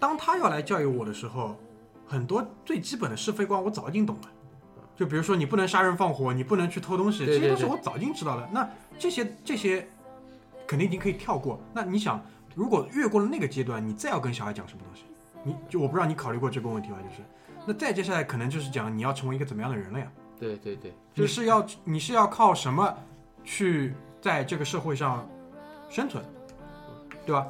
[0.00, 1.56] 当他要来教育我的时候，
[2.06, 4.22] 很多最基本的是非观我早已经懂了。
[4.94, 8.48] 就比如说你不能杀人放火，你不能去偷东西，这些东西我早已经知道了。
[8.50, 8.66] 那
[8.98, 9.86] 这些这些
[10.66, 11.60] 肯定已经可以跳过。
[11.74, 15.04] 那你想，如果越过了那个阶段，你再要跟小孩讲什么东西，
[15.42, 16.96] 你就我不知道你考虑过这个问题吗？
[17.02, 17.22] 就是，
[17.66, 20.10] 那再接下来可能就是讲你要成为一个怎么样的人了呀？
[20.40, 22.94] 对对对，你是要你是要靠什么
[23.44, 25.28] 去在这个社会上
[25.90, 26.24] 生存，
[27.26, 27.46] 对吧？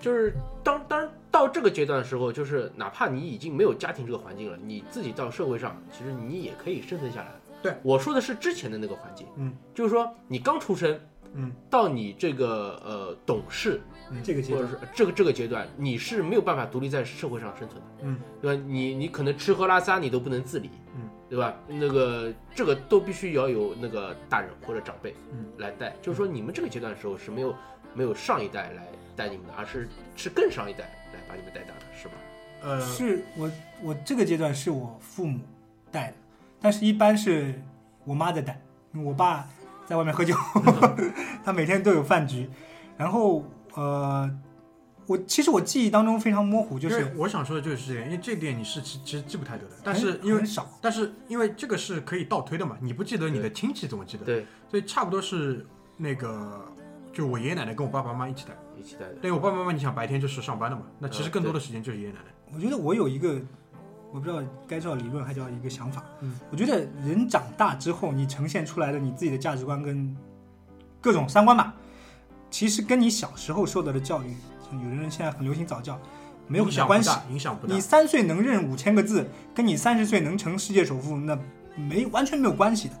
[0.00, 7.32] 就是当当到这个阶段的时候，就是哪怕你已经没有家庭这个环境了，你自己到社会上，其实你也可以生存下来。
[7.60, 10.96] 对，我说的是之前的那个环境，嗯，就是说你刚出生，
[11.32, 13.80] 嗯，到你这个呃懂事，
[14.22, 18.62] 这个阶段或者是这个这个阶段，你是没有办法独立在社会上生存的，嗯，对吧？
[18.68, 21.52] 你你可能吃喝拉撒你都不能自理，嗯，对吧？
[21.66, 25.96] 那个这个都必须要有那个大人或者长辈，嗯，来带。
[26.00, 27.56] 就是说你们这个阶段的时候是没有
[27.92, 31.03] 没有上一代来带你们的，而是是更上一代来
[31.34, 32.14] 把你们带大的，是吧？
[32.62, 33.50] 呃，是我
[33.82, 35.40] 我这个阶段是我父母
[35.90, 36.14] 带的，
[36.60, 37.60] 但是一般是
[38.04, 38.60] 我妈在带，
[38.92, 39.48] 因为我爸
[39.84, 40.32] 在外面喝酒，
[41.44, 42.48] 他每天都有饭局，
[42.96, 44.30] 然后呃，
[45.06, 54.24] 我其实我记忆当中非常模糊，就是我想说的就是这点，因为这点你是其其实记不太得的，但是因为很少，但是因为这个是可以倒推的嘛，你不记得你的亲戚怎么记得？
[54.24, 55.66] 对，所以差不多是
[55.96, 56.64] 那个，
[57.14, 58.54] 就我爷爷奶奶跟我爸爸妈妈一起带。
[58.76, 59.14] 一起带的。
[59.22, 62.34] 对我爸爸妈妈，你想白天就是上班的嘛，那其实嗯更多的时间就是爷爷奶奶。
[62.52, 63.40] 我觉得我有一个，
[64.12, 66.04] 我不知道该叫理论还叫一个想法。
[66.20, 70.14] 嗯，我觉得人长大之后，你呈现出来的你自己的价值观跟
[71.00, 71.74] 各种三观吧，
[72.50, 74.34] 其实跟你小时候受到的教育，
[74.68, 75.98] 像有的人现在很流行早教，
[76.48, 77.08] 没有影很大关系。
[77.08, 77.80] 响不大，影响不大你。
[77.80, 81.38] 三岁能认五千个字，跟你三十岁能成世界首富，那
[81.76, 82.94] 没完全没有关系的，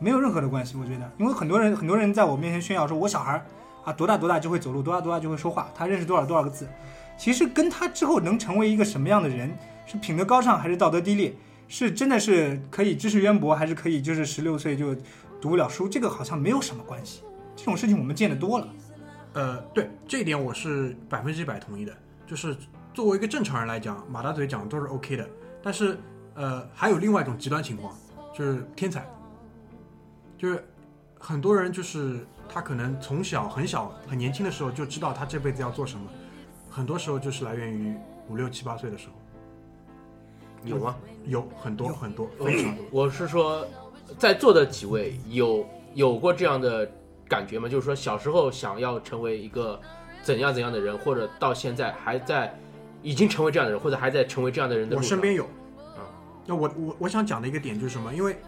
[0.00, 0.76] 没有任何的关系。
[0.76, 3.46] 我觉得，因为很多人很多人在我面前炫耀说，我小孩儿
[3.84, 6.66] 啊多大多大就会走路，多大多大就会说话，他认识多少多少个字，
[7.16, 11.34] 其实跟他之后能成为一个什么样的人，是品德高尚还是道德低劣，
[11.68, 14.94] 是真的是可以知识渊博，还是可以就是十六岁就
[15.40, 17.22] 读不了书，这个好像没有什么关系。
[17.54, 18.68] 这种事情我们见得多了。
[19.34, 21.92] 呃，对这一点我是百分之一百同意的。
[22.26, 22.56] 就是
[22.94, 25.28] 作为一个正常人来讲，马大嘴讲的都是 OK 的。
[25.62, 25.98] 但是
[26.34, 27.92] 呃，还有另外一种极端情况，
[28.32, 29.04] 就是天才，
[30.40, 30.64] 就是
[31.18, 36.06] 很多人就是他可能从小很小很年轻的时候就知道他这辈子要做什么，
[36.70, 37.94] 很多时候就是来源于
[38.26, 39.12] 五六七八岁的时候，
[40.64, 40.96] 有吗？
[41.26, 42.84] 有很多有很多非常多。
[42.90, 43.66] 我是说，
[44.16, 46.90] 在座的几位有有过这样的
[47.28, 47.68] 感觉吗？
[47.68, 49.78] 就是说小时候想要成为一个
[50.22, 52.58] 怎样怎样的人，或者到现在还在
[53.02, 54.96] 已经成为这样的人，或者还在成为这样的人的。
[54.96, 56.08] 我身边有啊。
[56.46, 58.14] 那我我我想讲的一个点就是什么？
[58.14, 58.40] 因为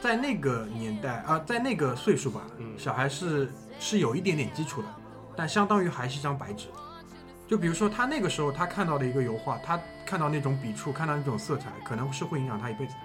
[0.00, 4.88] 在那个年代啊，在那个岁数吧，嗯小孩是是有一点点基础的，
[5.36, 6.68] 但相当于还是一张白纸。
[7.46, 13.00] 就比如说他那个时候他看到的一个油画，他看到那种笔触，看到那种色彩，可能是会影响他一辈子的。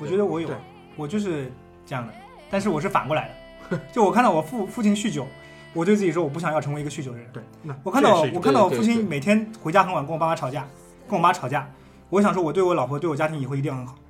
[0.00, 0.56] 我觉得我有对，
[0.96, 1.50] 我就是
[1.86, 2.12] 这样的，
[2.50, 3.30] 但是我是反过来
[3.70, 5.26] 的，就我看到我父父亲酗酒，
[5.72, 7.32] 我对自己说我不想要成为一个酗酒的人。
[7.32, 10.66] 对，那我看到我看到我父亲每天回家很晚跟我爸妈吵架，
[11.08, 11.70] 跟我妈吵架，
[12.10, 14.02] 我想说我对我老婆对我家庭以后一定要很好，嗯，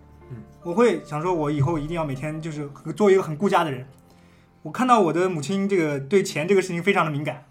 [0.63, 3.87] 我会想说我以后一定要每天就是做一个很顾家的人。
[4.63, 7.45] 我看到我的母亲这个对钱这个事情非常的敏感。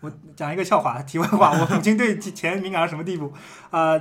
[0.00, 3.32] 我讲一个笑话，题外话， 我母亲对钱敏感到什么地步？
[3.70, 3.98] 啊、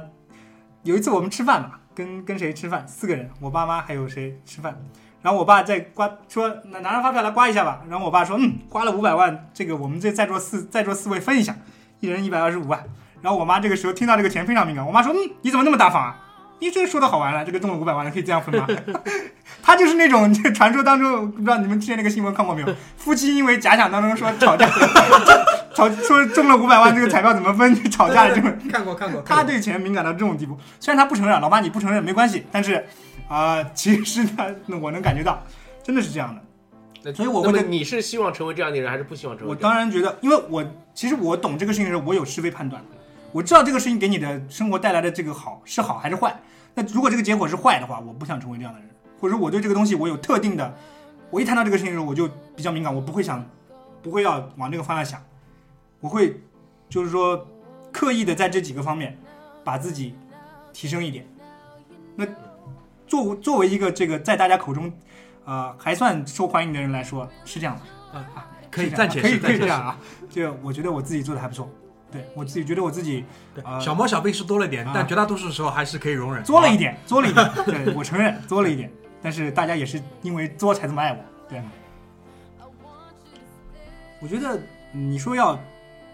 [0.84, 2.86] 有一次我们吃饭嘛，跟跟谁吃饭？
[2.88, 4.78] 四个人，我爸妈还有谁吃饭？
[5.22, 7.84] 然后我爸在刮说拿拿张发票来刮一下吧。
[7.90, 11.56] 然后我爸说嗯，刮了五百万，这个我们这在座四在座四位分一下，
[12.02, 12.84] 一人一百二十五万。
[13.22, 16.22] 然后我妈这个时候听到这个钱非常敏感，我妈说嗯，你怎么那么大方啊？
[16.60, 18.68] 你这说的好玩了，这个中了五百万可以这样分吗？
[19.62, 22.76] 他就是那种 这传说当中，不知道你们之前那个新闻看过没有？
[22.98, 24.70] 夫妻因为假想当中说吵架，
[25.76, 32.86] 吵说中了五百万这个彩票怎么分吵架的这种看过看过，他对钱敏感到这种地步，虽然他不承认，老妈你不承认没关系，但是
[33.28, 34.48] 啊、其实他
[34.80, 35.44] 我能感觉到，
[35.84, 36.42] 真的是这样的。
[37.04, 39.92] 那所以我会对那么你是希望成为这样的人，还是不希望成为我这样的人？
[39.92, 42.80] 当然觉得，因为我其实我懂这个事情的时候，我有是非判断，
[43.36, 46.40] 我知道这个事情给你的生活带来的这个好是好还是坏。
[46.74, 50.74] 那如果这个结果是坏的话，我不想成为这样的人，或者我对这个东西我有特定的，
[51.30, 53.46] 我一谈到这个事情的时候，我就比较敏感，我不会想，
[54.02, 55.22] 不会要往这个方向想，
[56.00, 56.42] 我会
[56.88, 57.46] 就是说
[57.92, 59.18] 刻意的在这几个方面
[59.66, 60.16] 把自己
[60.72, 61.28] 提升一点。
[62.16, 62.26] 那
[63.06, 64.90] 作作为一个这个在大家口中，
[65.44, 68.18] 呃还算受欢迎的人来说，是这样的。
[68.18, 70.00] 啊，可以这样暂且可以可以这样啊。
[70.30, 71.70] 这个我觉得我自己做的还不错，
[72.12, 73.26] 对我自己觉得我自己
[73.82, 76.42] 小毛小病是多了点啊，但绝大多数时候还是可以容忍。
[76.42, 78.92] 啊作了一点，作了一点， 对我承认作了一点，
[79.22, 81.62] 但是大家也是因为作才这么爱我，对。
[84.22, 84.60] 我觉得
[84.92, 85.60] 你说要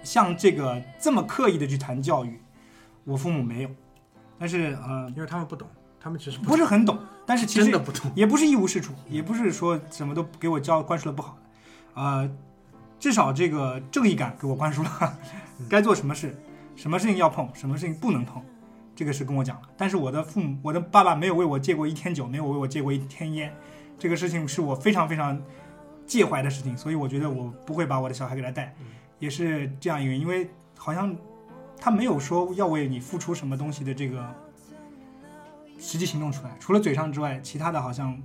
[0.04, 2.42] 像这个这么刻意的去谈教育，
[3.04, 3.70] 我父母没有，
[4.40, 5.68] 但是呃因为他们不懂，
[6.00, 8.12] 他们其实不是很懂，但是其实真的不懂。
[8.16, 11.38] 也不是一无是处，也不是说什么都给我教灌输了不好
[11.94, 12.30] 的，呃，
[13.00, 15.18] 至少这个正义感给我灌输了，
[15.70, 16.36] 该做什么事，
[16.76, 18.42] 什么事情要碰，什么事情不能碰，
[18.96, 19.70] 这个是跟我讲了。
[19.78, 23.54] 但是我的父母，我的爸爸没有为我戒过一天酒，没有为我戒过一天烟，
[23.98, 25.42] 这个事情是我非常非常
[26.06, 28.76] 介怀的事情，所以我觉得我不会把我的小孩给他带，
[29.20, 31.16] 也是这样一个因为好像
[31.80, 34.24] 他没有说要为你付出什么东西的这个
[35.80, 38.22] 实际行动出来，除了嘴上之外，其他的好像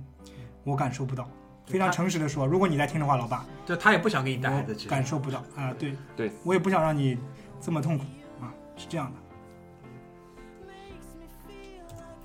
[0.63, 1.29] 我感受不到。
[1.67, 7.17] 非常诚实的说，如果你在听的话，老爸，就他也不想给你带孩子，去感受不到啊，对对，我也不想让你
[7.61, 8.05] 这么痛苦
[8.41, 9.17] 啊，是这样的。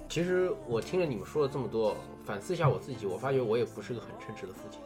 [0.08, 4.80] 其实我听了你们说了这么多，反思一下我自己，我发觉我也不是个很称职的父亲。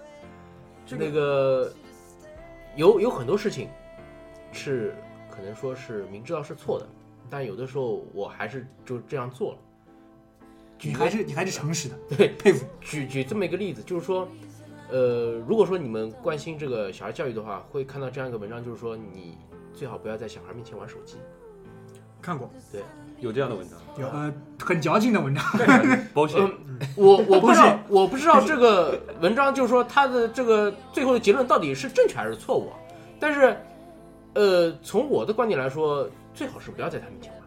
[0.87, 1.75] 这个那个
[2.77, 3.69] 有有很多事情
[4.53, 4.95] 是
[5.31, 6.87] 可能说是明知道是错的，
[7.29, 9.59] 但有的时候我还是就这样做了。
[10.79, 12.65] 举你还是你还是诚实的，对佩服。
[12.81, 14.29] 举举这么一个例子，就是说，
[14.91, 19.37] 呃，如果说你们关心这个小孩教育的话，会看到这样一个文章，就是说你
[19.75, 21.17] 最好不要在小孩面前玩手机。
[22.23, 22.83] 看过，对
[23.21, 25.45] 有这样的文章，有呃很矫情的文章，
[26.13, 26.41] 保险。
[26.41, 32.77] 嗯，我我不知道，我不知道这个文章就是说他的这个最后的结论到底是正确还是错误啊。
[33.21, 33.57] 但是，
[34.35, 37.41] 呃，从我的观点来说，最好是不要在他面前玩，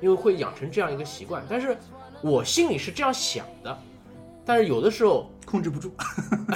[0.00, 1.42] 因为会养成这样一个习惯。
[1.48, 1.76] 但是
[2.22, 3.76] 我心里是这样想的，
[4.44, 5.92] 但是有的时候，控制不住。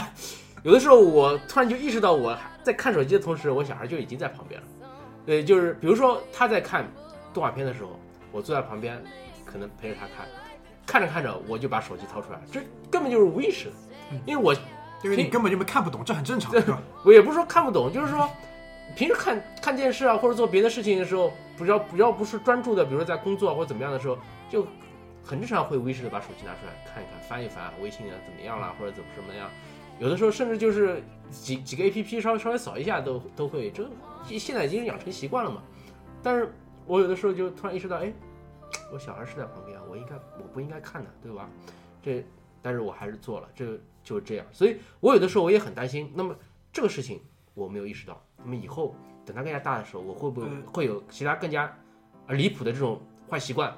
[0.62, 4.66] 有的时候我突然就意识到，我在看手机的同时，我小孩就已经在旁边了。
[5.26, 6.86] 对，就是比如说他在看
[7.32, 7.98] 动画片的时候，
[8.32, 9.02] 我坐在旁边，
[9.44, 10.26] 可能陪着他看，
[10.86, 13.72] 看着看着我就把手机掏出来，这根本就是无意识的，
[14.24, 14.54] 因为我
[15.02, 16.80] 因为你根本就没看不懂，这很正常，对吧？
[17.04, 18.28] 我也不是说看不懂，就是说
[18.96, 24.16] 平时看看电视啊，或者做别的事情的时候，不要不要不是专注的，比如说在工作啊或者怎么样的时候，
[24.48, 24.66] 就
[25.24, 29.50] 很正常会无意识的把手机拿出来看一看，翻一翻微信啊怎么样啦，或者怎么什么样。
[29.98, 33.88] 有的时候甚至就是几几个 A P P 稍微稍微扫一下都都会，这
[34.38, 35.62] 现在已经养成习惯了嘛。
[36.22, 36.52] 但是
[36.86, 38.12] 我有的时候就突然意识到，哎，
[38.92, 41.48] 我小孩是在旁边，我应该我不应该看的，对吧？
[42.02, 42.24] 这
[42.60, 44.46] 但是我还是做了，这就是这样。
[44.52, 46.12] 所以我有的时候我也很担心。
[46.14, 46.36] 那么
[46.72, 47.20] 这个事情
[47.54, 51.72] 我没有意识到，那么以后等他更加大的时候，我会不会嗯会有其他更加
[52.26, 53.00] 呃离谱的这种
[53.30, 53.72] 坏习惯，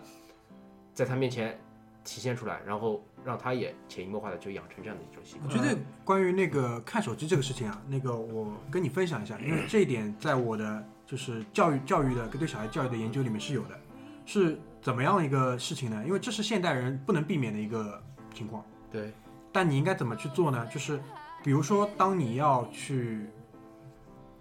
[0.96, 1.56] 在他面前
[2.02, 5.46] 体现出来，然后让他也潜移默化的就养成这样的一种习惯。
[5.46, 13.78] 我觉得关于那个看手机这个事情啊，那个我跟你分享一下，因为这一点在我的就是教育教育的跟对小孩教育的研究里面是有的，
[14.24, 16.02] 是怎么样一个事情呢？
[16.06, 18.64] 因为这是现代人不能避免的一个情况。
[18.90, 19.12] 对，
[19.52, 20.66] 但你应该怎么去做呢？
[20.72, 20.98] 就是
[21.44, 23.26] 比如说，当你要去，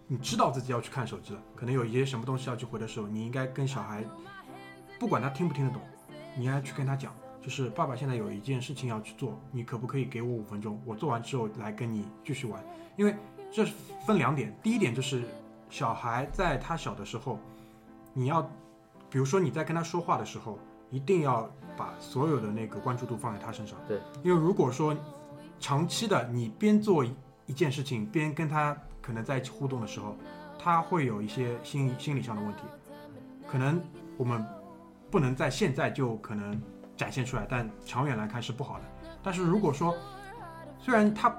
[0.07, 4.05] 你知道自己要去看手机了，可能有一些什么东西要去回的时候，你应该跟小孩，
[4.97, 5.81] 不管他听不听得懂，
[6.35, 10.81] 你应该去跟他讲，就是爸爸现在有一件事情要去做，你可不可以给我五分钟？
[10.85, 12.63] 我做完之后来跟你继续玩。
[12.97, 13.15] 因为
[13.51, 13.65] 这
[14.05, 15.23] 分两点，第一点就是
[15.69, 17.39] 小孩在他小的时候，
[18.13, 18.41] 你要，
[19.09, 20.59] 比如说你在跟他说话的时候，
[20.89, 23.77] 一定要把所有的那个关注度放在他身上。
[23.87, 24.95] 对，因为如果说
[25.59, 27.13] 长期的你边做一
[27.47, 30.15] 一件事情边跟他可能在一起互动的时候，
[30.57, 32.61] 他会有一些心理心理上的问题，
[33.47, 33.81] 可能
[34.17, 34.43] 我们
[35.09, 36.61] 不能在现在就可能
[36.97, 38.85] 展现出来，但长远来看是不好的。
[39.23, 39.95] 但是如果说
[40.79, 41.35] 虽然他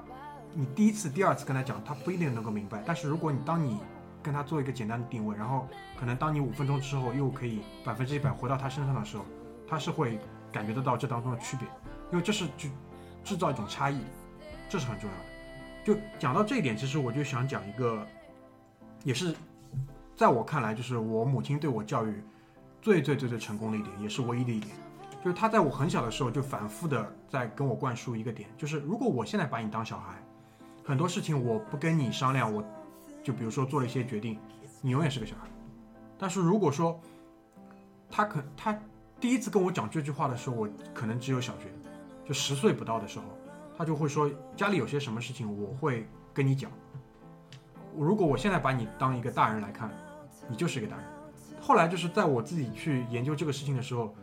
[0.53, 3.79] 你第一次、第二次跟他讲，他不一定能够明白，但是如果你当你
[4.23, 5.67] 跟他做一个简单的定位，然后
[5.99, 9.23] 可能当你五分钟之后又可以百分之一百回到他身上的时候，
[9.67, 10.19] 他是会
[10.51, 11.67] 感觉得到这当中的区别，
[12.11, 12.67] 因为这是就
[13.23, 13.99] 制造一种差异，
[14.67, 15.23] 这是很重要的。
[15.85, 18.05] 就讲到这一点，其实我就想讲一个，
[19.03, 19.33] 也是
[20.15, 22.21] 在我看来，就是我母亲对我教育
[22.87, 24.73] 最最最最成功的一点，也是唯一的一点，
[25.21, 30.15] 就是他在我很小的时候就反复的在跟我灌输一个点，就是如果我现在把你当小孩，
[30.85, 32.63] 很多事情我不跟你商量，我
[33.21, 34.39] 就比如说做了一些决定，
[34.81, 35.49] 你永远是个小孩。
[36.17, 36.97] 但是如果说
[38.09, 38.79] 他可他
[39.19, 41.69] 第一次跟我讲这句话的时候，我可能只有小学，
[42.25, 43.25] 就十岁不到的时候，
[43.77, 46.71] 他就会说家里有些什么事情我会跟你讲。
[47.97, 49.91] 如果我现在把你当一个大人来看，
[50.47, 51.16] 你就是一个大人。
[51.67, 54.15] 后来就是在我自己去研究这个事情的时候，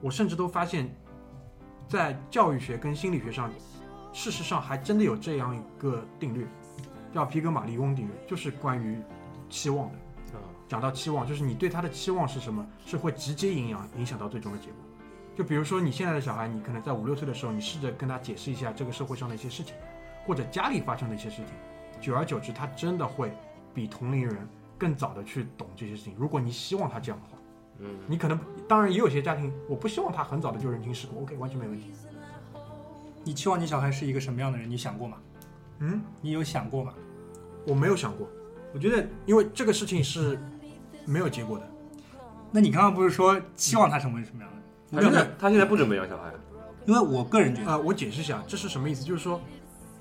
[0.00, 0.90] 我甚至都发现，
[1.86, 3.52] 在教育学跟心理学上，
[4.14, 6.46] 事实上还真的有这样一个定律，
[7.12, 8.98] 叫皮格马利翁定律，就是关于
[9.50, 9.94] 期望的。
[10.38, 14.76] 啊，讲到期望，就是你对他的期望是什么，是会直接影响影响到最终的结果。
[15.36, 19.74] 就比如说你现在的小孩，你可能在五六岁的时候，你试着跟他解释一下这个社会上的一些事情，
[20.26, 21.46] 或者家里发生的一些事情，
[22.00, 23.30] 久而久之，他真的会
[23.74, 24.48] 比同龄人
[24.78, 26.14] 更早的去懂这些事情。
[26.18, 27.42] 如果你希望他这样的话，
[27.80, 31.92] 嗯，你可能当然也有些家庭，我不希望他很早的就认清世故，OK，完全没问题。
[33.24, 34.70] 你期望你小孩是一个什么样的人？
[34.70, 35.16] 你想过吗？
[35.80, 36.94] 嗯，你有想过吗？
[37.66, 38.28] 我没有想过，
[38.72, 40.38] 我觉得因为这个事情是
[41.04, 41.68] 没有结果的。
[42.52, 44.64] 那你刚刚不是说期望他成为什么样的人？
[44.92, 46.32] 他现在他现在不准备养小孩，
[46.86, 49.04] 因为我个人觉得，啊、我解释一下，这是什么意思？
[49.04, 49.40] 就是说，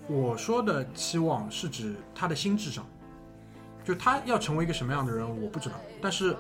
[0.08, 2.86] 我说的期望是指他的心智上，
[3.86, 5.76] 就他要成为一个什么样的人，我不知道。
[6.02, 6.36] 但是，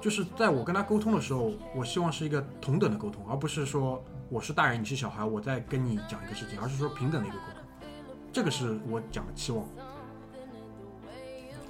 [0.00, 7.88] 就是在我跟他沟通的时候，我希望是一个同等的沟通，而不是说我是大人，你是小孩，我在跟你讲一个事情，而是说平等的一个沟通。
[8.32, 9.66] 这个是我讲的期望。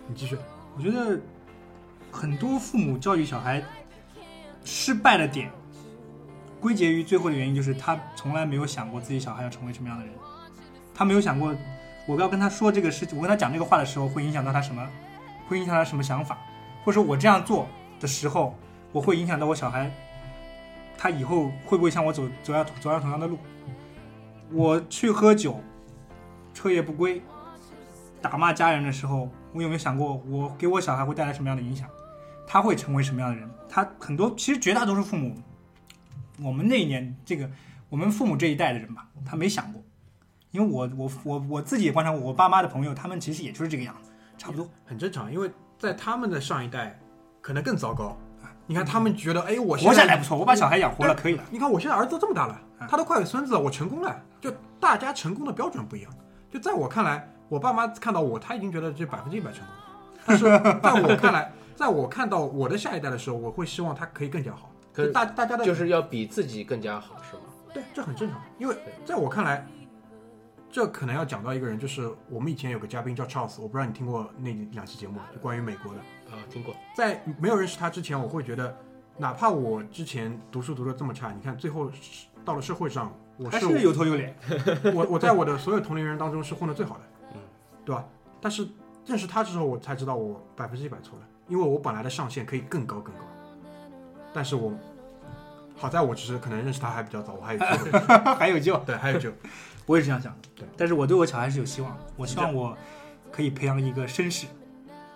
[0.07, 0.37] 你继续。
[0.77, 1.19] 我觉得
[2.13, 3.65] 很多父母教育小孩
[4.65, 5.51] 失败的点，
[6.61, 10.13] 归结于最后的原因就是他从来没有想过自己小孩要成为什么样的人，
[10.95, 11.55] 他没有想过
[12.07, 14.87] 我要跟他说这个事情，我跟他讲这个话的时候会影响到他什么，
[15.49, 16.39] 会影响他什么想法，
[16.85, 17.67] 或者说我这样做
[18.01, 18.55] 的时候，
[18.93, 19.91] 我会影响到我小孩，
[20.99, 23.39] 他以后会不会像我走走上走上同样的路？
[24.53, 25.61] 我去喝酒，
[26.55, 27.21] 彻夜不归，
[28.23, 31.89] 打骂家人的时候，我有没有想过，我给我小孩会带来什么样的影响？
[32.47, 33.51] 他会成为什么样的人？
[33.69, 35.35] 他很多，其实绝大多数父母，
[36.41, 37.51] 我们那一年这个，
[37.89, 39.83] 我们父母这一代的人吧，他没想过，
[40.53, 44.06] 因为我我我我自己也观察过，我爸妈的朋友，他们其实也就是这个样子，
[44.37, 44.69] 差不多。
[44.85, 46.99] 很正常，因为在他们的上一代
[47.41, 48.17] 可能更糟糕。
[48.69, 51.45] 你看，他们觉得，哎，我现在活下来不错，我把小孩养活了，可以了。
[51.51, 54.21] 你看我现在儿子都这么大了嗯，他都快有孙子了，我成功了。
[54.41, 56.13] 就大家成功的标准不一样。
[56.51, 59.75] 就在我看来，我爸妈看到我，他已经觉得这百分之一百成功。
[60.27, 60.45] 但是
[60.83, 64.71] 在我看来，在我看到我的下一代的时候，我会希望他可以更加好。
[64.93, 67.43] 可是大大家的就是要比自己更加好，是吗？
[67.73, 68.41] 对，这很正常。
[68.59, 69.65] 因为在我看来，
[70.77, 76.01] 这可能要讲到一个人，就是我们以前有个嘉宾叫 Charles，我不知道你听过那两期节目，就关于美国的。
[76.31, 76.77] 啊，听过。
[76.95, 78.77] 在没有认识他之前，我会觉得，
[79.17, 81.91] 哪怕我之前读书读的这么差，你看最后
[82.45, 84.37] 到了社会上，我是还是有头有脸。
[84.95, 87.41] 我我在我的所有同龄人当中是混的最好的，嗯，
[87.83, 88.05] 对吧？
[88.43, 88.69] 但是
[89.07, 93.23] 认识他之后，我才知道我百分之一百错了，因为我本来的上限可以更高更高，
[94.35, 94.75] 但是我
[95.75, 97.99] 好在我只是可能认识他还比较早，我还有机会，
[98.37, 98.77] 还有救。
[98.81, 99.33] 对，还有救。
[99.87, 100.49] 我也是这样想的。
[100.55, 102.77] 对，但是我对我小孩是有希望的，我希望我
[103.33, 104.47] 可以培养一个绅士。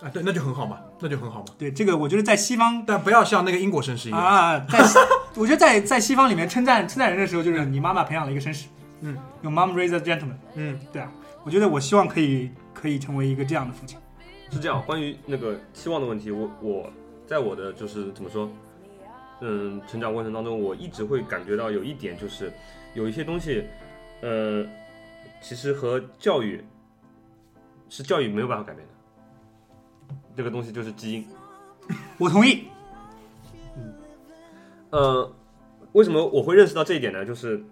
[0.03, 1.47] 啊，对，那就很好嘛，那就很好嘛。
[1.59, 4.79] 对这个，我觉得在西方但不要像那个英国绅士一样，啊，在
[5.37, 8.69] 我觉得在在西方里面称赞称赞人的时候，就是你妈妈培养了一个绅士，
[9.03, 11.13] 嗯，Your mom raised a gentleman，嗯，对啊，
[11.45, 13.99] 我觉得我希望可以可以成为一个这样的父亲。
[14.51, 16.91] 是这样，关于那个期望的问题，我我
[17.27, 18.51] 在我的就是怎么说，
[19.43, 22.51] 嗯，成长过程当中，我一直会感觉到有一点就是
[22.95, 23.67] 有一些东西，
[24.23, 24.65] 呃，
[25.41, 26.65] 其实和教育
[27.89, 31.27] 是教育没有办法改变的，这个东西就是基因。
[32.19, 32.65] 我同意，
[34.91, 35.33] 呃，
[35.93, 37.25] 为什么我会认识到这一点呢？
[37.25, 37.63] 就是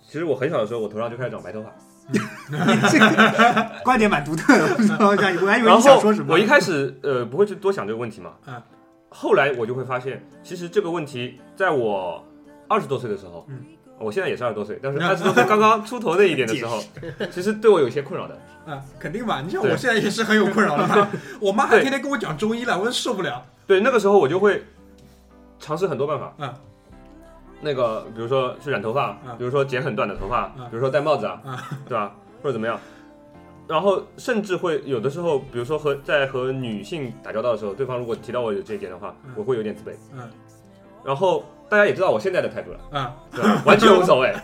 [0.00, 1.74] 其实我很小的时候，我头上就开始长白头发，
[2.88, 6.32] 这个观点蛮独特的，我还以为你想说什么。
[6.32, 8.62] 我一开始呃不会去多想这个问题嘛，嗯
[9.08, 12.22] 后来我就会发现，其实这个问题在我
[12.68, 13.64] 二十多岁的时候，嗯，
[13.98, 16.82] 我现在也是二十多岁，但是二十多岁刚刚出头那一点的时候，
[17.30, 18.38] 其实对我有些困扰的。
[18.66, 19.40] 啊，肯定吧？
[19.40, 21.08] 你像我现在也是很有困扰的嘛。
[21.40, 23.44] 我妈还天天跟我讲中医了，我受不了。
[23.66, 24.62] 对，那个时候我就会
[25.60, 26.52] 尝试很多办法，嗯，
[27.60, 31.56] 那个比如说去染头发，嗯比如说剪很短的头发，嗯比如说戴帽子啊，嗯
[31.88, 32.12] 对吧？
[32.42, 32.78] 或者怎么样。
[33.68, 39.94] 然后甚至会有的时候，比如说和在和女性打交道的时候，对方如果提到我有这一点的话，嗯我会有点自卑。
[40.12, 40.28] 嗯
[41.04, 43.62] 然后大家也知道我现在的态度了，啊，对吧？
[43.66, 44.34] 完全无所谓，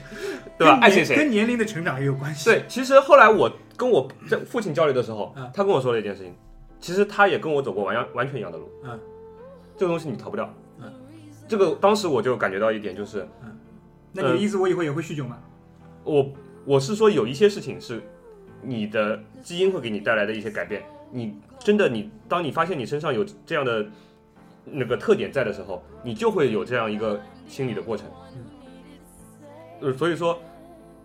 [0.58, 0.78] 对吧？
[0.80, 1.16] 爱谁谁。
[1.16, 2.44] 跟年龄的成长也有关系。
[2.50, 6.34] 对，其实后来我跟我在父亲交流的时候嗯，他跟我说了一件事情，
[6.80, 8.68] 其实他也跟我走过完样完全一样的路。
[8.84, 8.98] 嗯，
[9.76, 10.52] 这个东西你逃不掉。
[10.80, 10.90] 嗯，
[11.46, 13.56] 这个当时我就感觉到一点，就是嗯
[14.12, 15.38] 那你的意思我以后也会酗酒吗？
[16.02, 16.32] 我
[16.64, 18.02] 我是说有一些事情是
[18.62, 23.86] 你的基因会给你带来的一些改变，你真的你当你发现你身上有这样的
[24.64, 28.06] 那个特点在的时候，你就会有这样一个心理的过程。
[29.80, 30.38] 呃，所以说，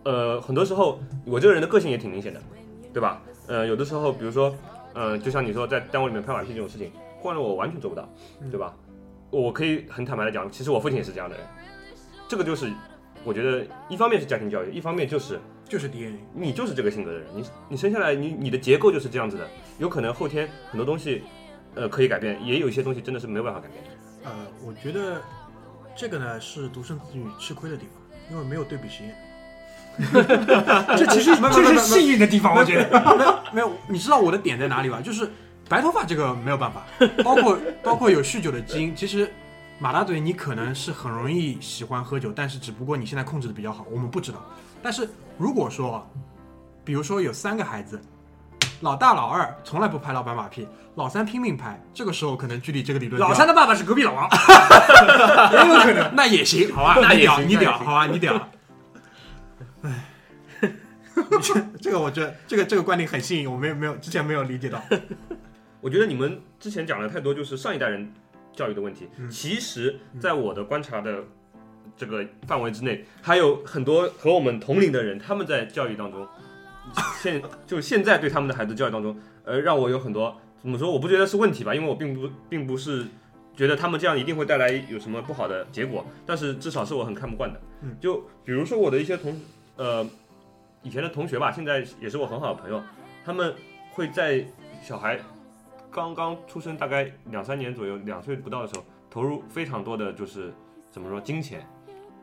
[0.04, 2.40] 呃，很多时候我这个人的个性也挺明显的，
[2.92, 3.22] 对吧？
[3.46, 4.54] 呃，有的时候，比如说，
[4.92, 8.08] 呃，就像你说在单位里面拍马屁这种事情，换了我完全做不到，
[8.50, 8.74] 对吧？
[9.30, 11.44] 我可以很坦白的讲，其实我父亲也是这样的人，
[12.28, 12.70] 这个就是
[13.24, 16.18] 我觉得一方面是家庭教育，一方面就是就是 DNA。
[16.32, 19.48] 你就是这个性格的人，你你生下来你你的结构就是这样子的，
[19.78, 21.22] 有可能后天很多东西，
[21.76, 23.90] 呃，可以改变，也有一些东西真的是没有办法改变的。
[24.24, 24.32] 呃，
[24.64, 25.22] 我觉得
[25.94, 28.02] 这个呢是独生子女吃亏的地方，
[28.32, 29.14] 因为没有对比实验。
[30.96, 33.00] 这其实这是幸运的地方，我觉得。
[33.14, 35.00] 没有没有，你知道我的点在哪里吧？
[35.00, 35.30] 就是
[35.68, 36.84] 白头发这个没有办法，
[37.22, 38.94] 包括包括有酗酒的基因。
[38.94, 39.32] 其实
[39.78, 44.44] 马大嘴你可能是很容易喜欢喝酒，但是只不过你现在控制的比较好，我们不知道。
[44.82, 45.08] 但是
[45.38, 46.06] 如果说，
[46.84, 48.00] 比如说有三个孩子，
[48.80, 50.66] 老大老二从来不拍老板马屁，
[50.96, 54.28] 老三拼命拍，这个时候可能距离这个理论老三的爸爸是隔壁老王，
[55.50, 56.14] 也有可能。
[56.14, 58.48] 那也行，好吧，那也你屌，你屌，好吧，你屌。
[59.82, 60.10] 哎，
[61.42, 64.82] 这这个我觉得这个这个观点很新颖，我没有没有之前没有理解到。
[65.80, 68.12] 我觉得你们之前讲的太多就是上一代人
[68.52, 71.24] 教育的问题，嗯其实在我的观察的
[71.96, 76.26] 这个范围之内，还有很多和我们同龄的人，他们在教育当中，
[77.20, 83.06] 现就现在对他们的孩子教育当中，呃，让我有很多怎么说，我不觉得是问题吧，因为我并不并不是
[83.54, 87.60] 觉得他们这样一定会带来有什么不好的结果，但是至少是我很看不惯的。
[87.82, 89.40] 嗯就比如说我的一些同
[89.76, 90.08] 呃
[90.82, 92.82] 以前的同学吧，现在也是我很好的朋友，
[93.24, 93.54] 他们
[93.92, 94.44] 会在
[94.82, 95.18] 小孩
[95.90, 100.52] 刚刚出生大概两三年左右，两岁不到的时候，投入非常多的就是
[100.90, 101.66] 怎么说金钱，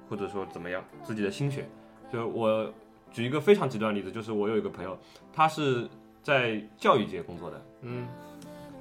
[0.09, 1.67] 或者说怎么样自己的心血。
[2.11, 2.71] 就我
[3.13, 4.97] 举一个非常极端的例子，就是我有一个朋友，
[5.31, 5.87] 他是
[6.21, 8.07] 在教育界工作的，嗯，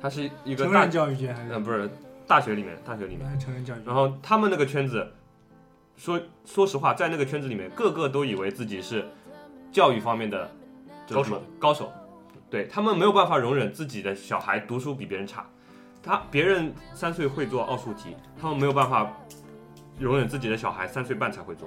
[0.00, 1.88] 他是一个大教育界还是呃不是
[2.26, 3.38] 大学里面，大学里面。
[3.38, 3.80] 成人教育？
[3.84, 5.06] 然后他们那个圈子，
[5.96, 9.04] 说说实话，在那个圈子里面，个个都以为自己是
[9.70, 10.50] 教育方面的
[11.10, 11.92] 高手，高手。
[12.48, 15.46] 对他们没有办法容忍自己的小孩读书比别人差，
[16.02, 19.10] 他别人三岁会做奥数题，他们没有办法
[19.98, 21.66] 容忍自己的小孩三岁半才会做。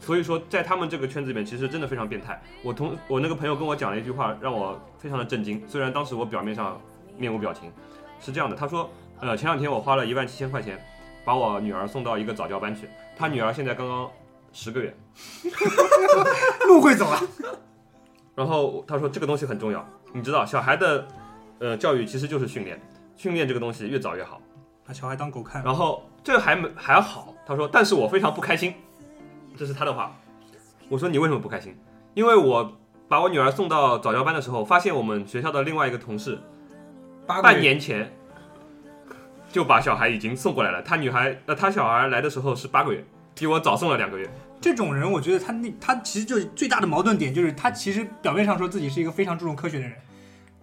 [0.00, 2.40] 所以说，在他们这个圈子里面，其实真的非常变态。
[2.62, 5.62] 我同我那个朋友跟我讲了一句话，让我非常的震惊。
[5.68, 6.80] 虽然当时我表面上
[7.18, 7.70] 面无表情，
[8.18, 8.90] 是这样的，他说，
[9.20, 10.82] 呃，前两天我花了一万七千块钱，
[11.24, 14.10] 把我女儿送到一个早教班去，他女儿现在刚刚
[14.52, 14.94] 十个月，
[16.66, 17.20] 路会走了，
[18.34, 21.06] 然后他说这个东西很重要，你知道，小孩的
[21.58, 22.80] 呃教育其实就是训练，
[23.16, 24.40] 训练这个东西越早越好。
[24.86, 25.62] 把小孩当狗看。
[25.62, 28.74] 然后这个还没还好，他说，但是我非常不开心，
[29.60, 30.16] 这是他的话。
[30.88, 31.76] 我说你为什么不开心？
[32.14, 32.72] 因为我
[33.08, 36.38] 把我女儿送到早教班的时候，发现我们学校的另外一个同事
[37.26, 38.10] 半年前
[39.52, 43.04] 就把小孩已经送过来了，他女孩呃他小孩来的时候是八个月，
[43.34, 44.26] 比我早送了两个月。
[44.62, 49.92] 这种人，我觉得他那他其实就最大的矛盾点就是他其实表面上说自己是一个非常注重科学的人，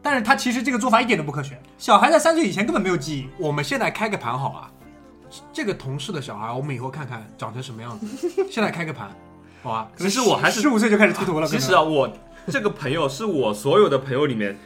[0.01, 1.55] 但是他其实这个做法一点都不科学。
[1.77, 4.71] 小孩在三岁以前根本没有记忆，我们现在开个盘好啊，
[5.53, 8.29] 这个同事的小孩，我们以后看看长成什么样子。
[8.49, 9.09] 现在开个盘，
[9.61, 9.91] 好吧？
[9.97, 11.47] 其实我还是十五岁就开始秃头了。
[11.47, 12.11] 其实啊，我
[12.47, 14.57] 这个朋友是我所有的朋友里面，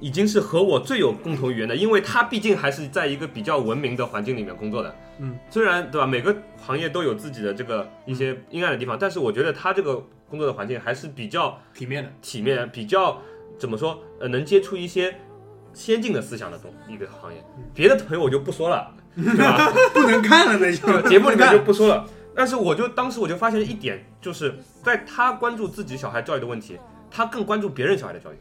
[0.00, 4.94] 已经是和我最有共同语言的，因为他毕竟还是在一个比较文明的环境里面工作的。
[5.18, 13.18] 嗯，虽然对吧，每个行业都有自己的这个一些阴暗的地方，但是我觉得他这个工作的环境还是比较体面的，体面，比较
[13.58, 13.98] 怎么说？
[14.20, 15.18] 呃，能接触一些
[15.72, 17.42] 先进的思想的东一个行业。
[17.72, 19.72] 别的朋友我就不说了，对吧？
[19.92, 22.06] 不能看了，那就就节目里面就不说了。
[22.34, 24.54] 但是我就当时我就发现一点，就是
[24.84, 26.78] 在他关注自己小孩教育的问题，
[27.10, 28.36] 他更关注别人小孩的教育。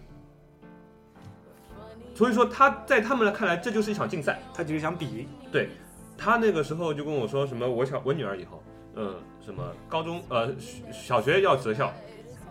[2.13, 4.41] 所以说他在他们看来，这就是一场竞赛。
[4.53, 5.27] 他就是想比。
[5.51, 5.69] 对
[6.17, 8.63] 他那个时候就跟我说什么，我小我女儿以后，
[8.95, 9.15] 嗯，
[9.45, 10.53] 什么高中呃
[10.91, 11.93] 小学要择校，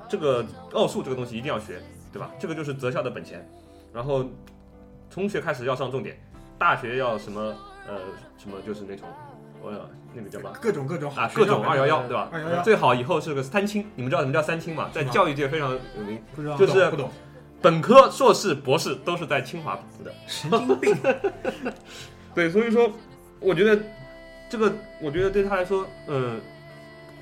[0.08, 1.80] 这个奥数这个东西一定要学，
[2.12, 2.30] 对吧？
[2.38, 3.46] 这个就是择校的本钱。
[3.92, 4.24] 然后
[5.10, 6.18] 中学开始要上重点，
[6.58, 7.54] 大学要什么
[7.88, 7.94] 呃
[8.38, 9.08] 什么就是那种，
[9.62, 9.72] 我
[10.14, 10.52] 那个叫什么？
[10.60, 12.28] 各种各种啊，各种二幺幺，对吧？
[12.32, 14.90] 二幺幺最好以后是个三清，你们知道什么叫三清吗？
[14.92, 17.10] 在教育界非常有名，不知道就是不懂，
[17.60, 20.12] 本科、硕士、博士都是在清华读的。
[20.26, 20.96] 神经病。
[22.34, 22.90] 对，所以说，
[23.40, 23.80] 我觉得
[24.48, 26.40] 这个，我觉得对他来说，嗯、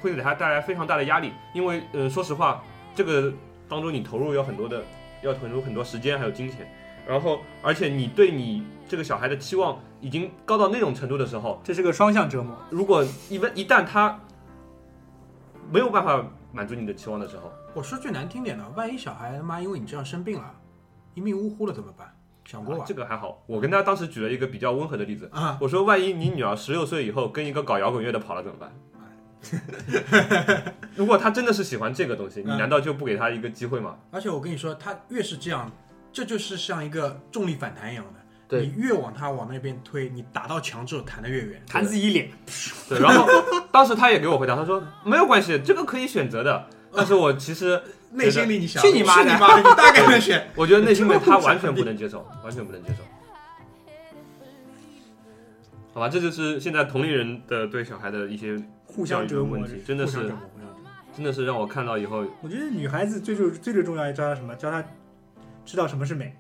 [0.00, 3.32] 会给他带来非常大的压力，因为，呃，说实话，这个
[3.68, 4.82] 当中你投入要很多的，
[5.22, 6.66] 要投入很多时间还有金钱，
[7.07, 12.57] 然后，而且你对你这个小孩的期望已经高到那种程度的时候，这是个双向折磨。
[12.70, 14.18] 如果一问一旦他
[15.70, 20.55] 没有办法满足你的期望的时候，我说句难听点的，万一小孩他妈因为你这样生病了，
[21.14, 22.14] 一命呜呼了怎么办？
[22.44, 22.84] 想过吧？
[22.86, 28.72] 这个还好，我跟他当时举了一个比较温和的例子，啊，我说，万一你女儿十六岁以后跟一个搞摇滚乐的跑了怎么办？
[30.94, 33.96] 如果他真的是喜欢这个东西，你嗯难道就不给他一个机会吗？
[34.11, 35.70] 而且我跟你说，他越是这样，
[36.12, 38.20] 这就是像一个重力反弹一样的。
[38.48, 41.62] 对你越往他往那边推，你打到墙之后弹得越远。
[41.66, 42.28] 弹自己脸，
[42.86, 43.26] 对，然后
[43.72, 46.66] 当时他也给我回答，他说没有关系，这个可以选择的。
[46.94, 47.80] 但是我其实
[48.12, 49.70] 内心里你想，去你妈的去你妈的！
[49.70, 50.46] 你大概能选。
[50.54, 53.02] 我觉得内心里 他完全不能接受，完全不能接受。
[55.94, 59.64] 好吧，这就是现在同龄人的对小孩的一些互相折磨问。
[59.64, 60.30] 题，真的是
[61.16, 64.54] 真的是让我看到以后，我觉得女孩子最最最最重要的教她什么？
[64.56, 64.84] 教她
[65.64, 66.36] 知道什么是美，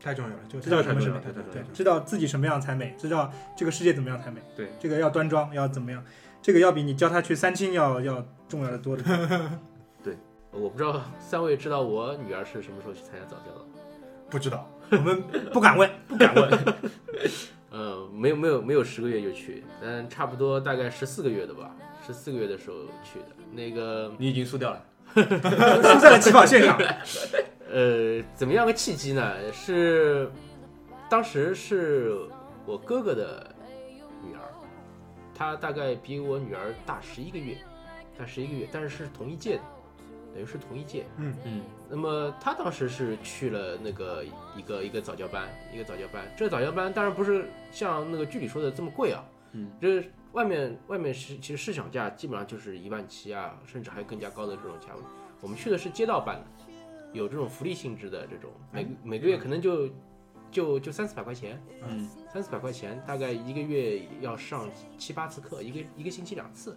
[0.00, 1.20] 太重要了，就知道什么是美。
[1.52, 4.40] 对知道自己什么样才美，知道这个世界怎么样才美。
[4.56, 6.02] 对，这个要端庄，要怎么样？
[6.42, 10.12] 这个要比你教他去三清要要重要的多的多。
[10.52, 13.64] 我不知道三位知道我女儿是什么时候去参加早教的？
[14.30, 14.70] 不知道。
[14.90, 15.20] 我们
[15.52, 16.50] 不敢问， 不敢问。
[17.70, 21.74] 呃，没有没有没有十个月就去，但差不多大概十四个月的吧，
[22.06, 23.26] 十四个月的时候去的。
[23.52, 24.82] 那个你已经输掉了。
[25.14, 26.78] 输在了起跑线上。
[27.70, 29.52] 呃，怎么样个契机呢？
[29.52, 30.30] 是
[31.10, 32.16] 当时是
[32.64, 33.54] 我哥哥的
[34.22, 34.40] 女儿，
[35.34, 37.56] 她大概比我女儿大十一个月，
[38.16, 39.62] 大十一个月，但是是同一届的，
[40.34, 41.04] 等于是同一届。
[41.16, 44.24] 嗯嗯，那么她当时是去了那个
[44.56, 46.24] 一个一个早教班，一个早教班。
[46.36, 55.00] 这早教班当然不是像那个剧里说的这么贵啊，嗯，这外面外面是其实市场价基本上就是一万七啊，甚至还有更加高的这种价位。
[55.40, 56.55] 我们去的是街道办的，
[57.16, 59.88] 有这种福利性质的这种，每个每个月可能就
[60.50, 64.68] 就就三四百块钱，嗯，三四百块钱，大概一个月要上
[64.98, 66.76] 七八次课，一个一个星期两次，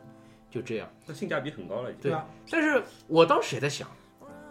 [0.49, 0.89] 就这样。
[1.05, 2.03] 那性价比很高了已经。
[2.03, 2.25] 对吧？
[2.49, 3.87] 但是我当时也在想，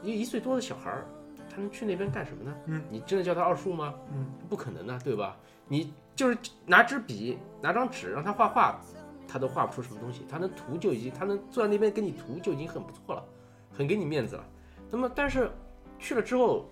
[0.02, 1.06] 一一岁多的小孩儿，
[1.51, 2.56] 他能去那边干什么呢？
[2.66, 3.94] 嗯，你真的叫他奥数吗？
[4.12, 5.36] 嗯，不可能的，对吧？
[5.66, 8.81] 你就是拿支笔，拿张纸让他画画，
[9.27, 10.24] 他都画不出什么东西。
[10.28, 13.24] 他能涂就已经，他能坐在那边给你涂就已经很不错了，
[13.73, 14.44] 很给你面子了。
[14.90, 15.51] 那么，但是
[15.99, 16.66] 去了之后，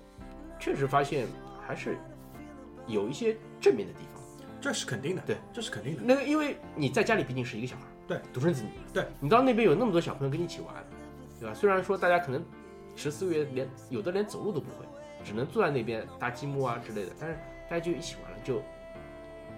[0.59, 1.27] 确实发现
[1.67, 1.97] 还是
[2.87, 4.23] 有一些正面的地方。
[4.61, 6.03] 这是肯定的，对，这是肯定的。
[6.03, 10.75] 那个，因为你在家里毕竟是一个小孩，对，独生子女，对你到那边有那么多小朋友跟你一起玩，
[11.39, 11.55] 对吧？
[11.55, 12.45] 虽然说大家可能
[12.97, 14.87] 十四个月连有的连走路都不会，
[15.23, 17.37] 只能坐在那边搭积木啊之类的，但是
[17.69, 18.63] 大家就一起玩了，就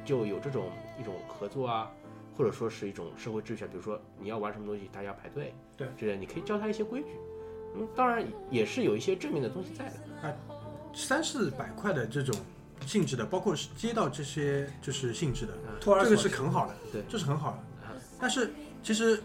[0.05, 0.71] 就有这种
[1.01, 1.91] 一种合作啊，
[2.37, 7.09] 或者说是一种社会秩序啊，比如说你要玩什么东西，大家排队，对，之类，你可以教他一些规矩。
[7.77, 10.29] 嗯，当然也是有一些正面的东西在的。
[10.29, 10.35] 啊
[10.95, 12.35] 三四百块的这种
[12.85, 17.59] 性质的，包括是接到这些就是性质的，托儿所这个是很好的，对这是很好的。
[18.19, 18.51] 但是
[18.83, 19.23] 其实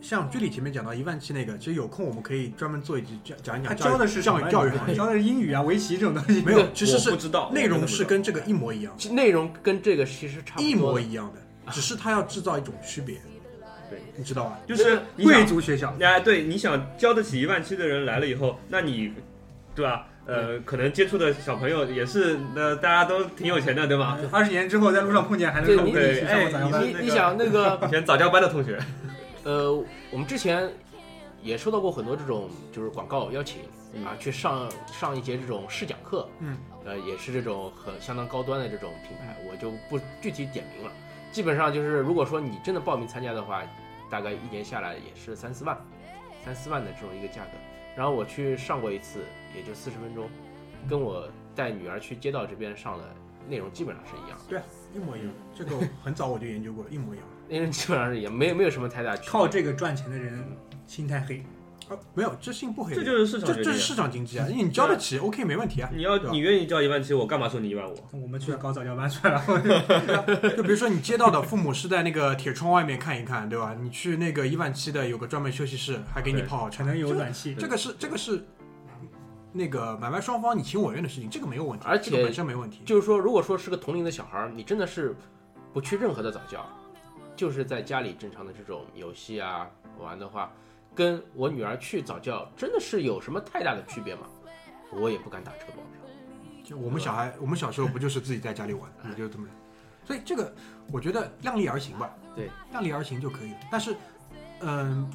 [0.00, 4.94] 像居里前面讲到一万七那个，其实有空我们可以专门做一集讲讲一他讲他教的是教育教育行业。
[4.94, 6.42] 教的是英语啊、围棋这种东西。
[6.42, 13.20] 没有，其实是不知道内容是跟这个一模一样，其内容跟这个其实差不多一模一样的，只是他要制造一种区别，
[13.90, 14.58] 对，你知道吧？
[14.66, 19.12] 就是贵族学校，哎，对，你想交得起一万七的人来了以后，那你，
[19.74, 20.06] 对吧？
[20.26, 24.16] 呃，可能接触的小朋友也是，呃，大家都挺有钱的，对吧？
[24.30, 25.90] 二十年之后在路上碰见还能对你。
[25.90, 28.78] 你你想那个 以前早教班的同学，
[29.42, 29.72] 呃，
[30.12, 30.70] 我们之前
[31.42, 33.62] 也收到过很多这种就是广告邀请
[34.04, 40.92] 啊，去上上一节这种试讲课，嗯，呃，也是这种很相当高端的这种品牌，我就不具体点名了。
[41.30, 43.62] 基本上就是，如果说你真的报名参加的话，
[44.10, 45.78] 大概一年下来也是三四万，
[46.44, 47.50] 三四万的这种一个价格。
[47.96, 49.20] 然后我去上过一次，
[49.54, 50.28] 也就四十分钟，
[50.88, 53.04] 跟我带女儿去街道这边上的
[53.48, 54.60] 内容基本上是一样的，对
[54.94, 55.30] 一模一样。
[55.54, 57.26] 这个很早我就研究过了，一模一样。
[57.48, 59.30] 内容基本上是一样，没有没有什么太大区别。
[59.30, 60.44] 靠这个赚钱的人
[60.86, 61.44] 心太黑，
[61.90, 63.40] 啊，没有，这性不黑的，这就是市。
[63.40, 65.90] 这这是市场经济啊， 因为你交得起，OK 没问题啊。
[65.92, 67.96] 你要你愿意交一万七，我干嘛收你一万五？
[68.12, 69.42] 我们去搞早教班算了。
[70.56, 73.76] 就比如说你接到的父母是在那个铁窗外面看一看，对吧？
[73.80, 78.44] 你去那个一万七的有个专门休息室，还给你泡好茶，可能有这个暖气，这个是这个是
[79.52, 82.82] 那个买卖双方你情我愿的事情，这个没有问题，而且这个本身没问题。
[82.84, 85.16] 就是说，如果说是个同龄的小孩儿，你真的是
[85.72, 86.64] 不去任何的早教，
[87.34, 89.66] 就是在家里正常的这种游戏啊
[89.98, 90.52] 玩的话，
[90.94, 94.22] 跟我女儿去早教真的是有什么太大的区别吗？
[94.92, 95.84] 我也不敢打车保票。
[96.64, 99.46] 就我们小孩，我们小时候不就是自己在家里玩，也就这么，
[100.04, 100.52] 所以这个
[100.92, 103.58] 我觉得量力而行吧，对，量力而行就可以了。
[103.70, 103.96] 但是，
[104.60, 105.10] 嗯，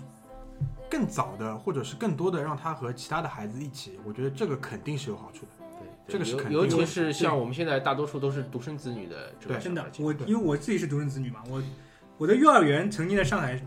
[0.89, 5.65] 更早的或者是更多的让他和其他的孩子一起，我觉得这个肯定是有好处的。
[5.79, 11.61] 对，这个是尤肯定尤其是像我们现在大多数都是独生子女的对真的我因为我自己是独生子女嘛，我
[12.17, 13.61] 我的幼儿园曾经在上海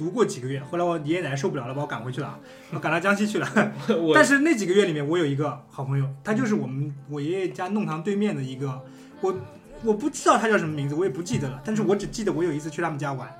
[0.00, 2.40] 读过几个月，后来我爷爷奶奶受不了了，把我赶回去了，
[2.72, 3.46] 我赶到江西去了。
[4.14, 8.82] 但是那几个月里面，我有一个好朋友，他就是我们我爷爷家弄堂对面的一个，
[9.20, 9.36] 我
[9.84, 13.30] 我不知道他叫什么名字，我也不记得了，但是我只记得我有一次去他们家玩，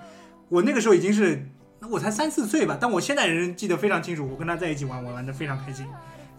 [0.50, 1.48] 我那个时候已经是
[1.90, 5.86] 我才三四岁吧，但我现在人记得非常清楚，我跟他在一起玩，我玩的非常开心。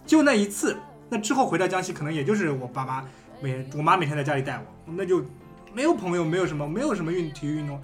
[0.06, 0.76] 就那一次，
[1.08, 3.04] 那之后回到江西，可能也就是我爸妈
[3.40, 5.24] 每我妈每天在家里带我，那就
[5.74, 7.82] 没有朋友，没有什么，没有什么运体育运动。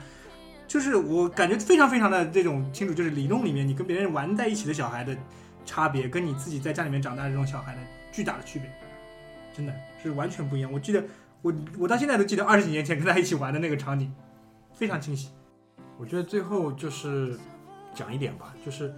[0.68, 5.16] 就是我感觉非常非常的这种清楚，就是理论里面你跟别人玩在一起的小孩的
[5.64, 7.80] 差别，跟你自己在家里面长大的这种小孩的
[8.12, 8.70] 巨大的区别，
[9.56, 10.70] 真的是完全不一样。
[10.70, 11.02] 我记得
[11.40, 14.12] 我我到现在都记得二十几年前跟他一起玩的那个场景，
[14.74, 15.30] 非常清晰。
[15.96, 17.38] 我觉得最后就是
[17.94, 18.94] 讲一点吧，就是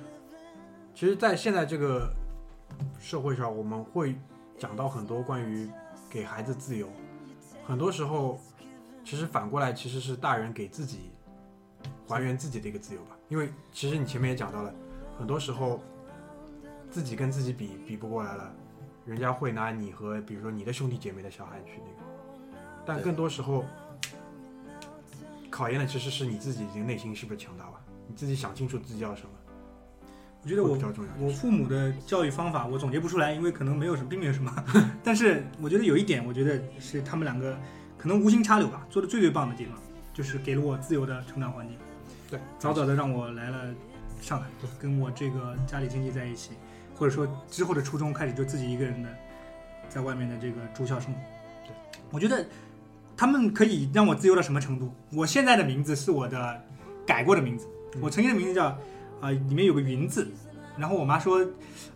[0.93, 2.13] 其实，在现在这个
[2.99, 4.17] 社会上，我们会
[4.59, 5.71] 讲到很多关于
[6.11, 6.89] 给孩子自由，
[7.65, 8.41] 很多时候
[9.05, 11.10] 其实反过来其实是大人给自己
[12.15, 14.75] 还原自己的一个自由吧，因为其实你前面也讲到了，
[15.19, 15.83] 很多时候
[16.91, 18.53] 自己跟自己比比不过来了，
[19.07, 23.65] 人家会拿你和比如说你的兄弟姐妹的小孩去那个，但更多时候。
[25.51, 29.31] 考验的其实是你自己已经内心是不是强大吧，你自己想清楚自己要什么，
[30.43, 31.11] 我觉得我比较重要。
[31.19, 34.65] 我父母的教育方法我总结不出来，因为可能没有什么，并没有什么。
[35.03, 37.59] 但是我觉得有一点，我觉得是他们两个
[37.99, 39.75] 可能无心插柳吧，做的最最棒的地方，
[40.15, 41.77] 就是给了我自由的成长环境。
[42.31, 43.75] 对，早早的让我来了
[44.21, 44.47] 上海，
[44.79, 46.53] 跟我这个家里亲戚在一起，
[46.95, 49.09] 或者说之后的初中开始就自己一个人的
[49.89, 51.21] 在外面的这个住校生活。
[51.67, 51.75] 对，
[52.11, 52.47] 我觉得
[53.17, 54.95] 他们可以让我自由到什么程度？
[55.13, 56.65] 我现在的名字是我的
[57.05, 57.67] 改过的名字，
[57.97, 58.79] 嗯我曾经的名字叫啊、
[59.23, 60.31] 呃里面有个云字，
[60.79, 61.45] 然后我妈说，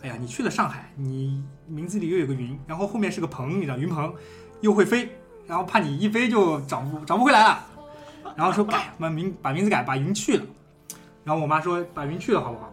[0.03, 4.13] 哎呀，你去了上海，你名字里又有个云，然后后面是个鹏，你知道云鹏，
[4.61, 5.09] 又会飞，
[5.47, 7.67] 然后怕你一飞就找不找不回来了，
[8.37, 10.45] 然后说改把名把名字改，把云去了，
[11.25, 12.73] 然后我妈说把云去了好不好？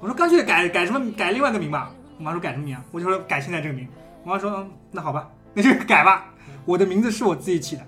[0.00, 1.90] 我说干脆改改什么改另外一个名吧。
[2.18, 2.82] 我妈说改什么名啊？
[2.92, 3.86] 我就说改现在这个名。
[4.24, 6.26] 我妈说嗯那好吧，那就改吧。
[6.64, 7.82] 我的名字是我自己起的，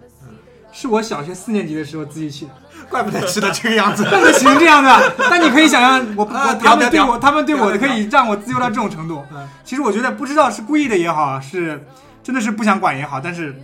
[0.73, 2.53] 是我小学四年级的时候自己起的。
[2.89, 4.07] 怪不得吃的这个样子。
[4.11, 9.47] 但是成这样的， 但你可以想象，我啊我他们对我，他们对我的可以让我自由到这种程度嗯。
[9.65, 11.85] 其实我觉得不知道是故意的也好，是
[12.23, 13.55] 真的是不想管也好，但是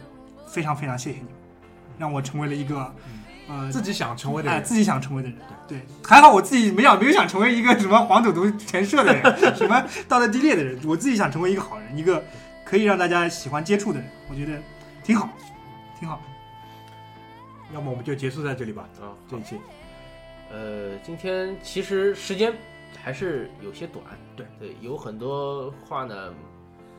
[0.46, 1.32] 非常非常谢谢你们，
[1.96, 2.92] 让我成为了一个
[3.48, 5.38] 呃自己想成为的人，哎自己想成为的人。
[5.66, 12.22] 对，还好我自己没想没有想成为一个什么黄赌毒前社的人， 什么道德低劣的人，我自己想成为一个好人，一个
[12.64, 14.52] 可以让大家喜欢接触的人，我觉得
[15.02, 15.28] 挺好，
[15.98, 16.20] 挺好。
[17.72, 19.56] 要么我们就结束在这里吧，啊，这一期。
[20.52, 22.52] 呃，今天其实时间
[23.02, 24.04] 还是有些短，
[24.36, 24.46] 对。
[24.60, 26.32] 对，有很多话呢，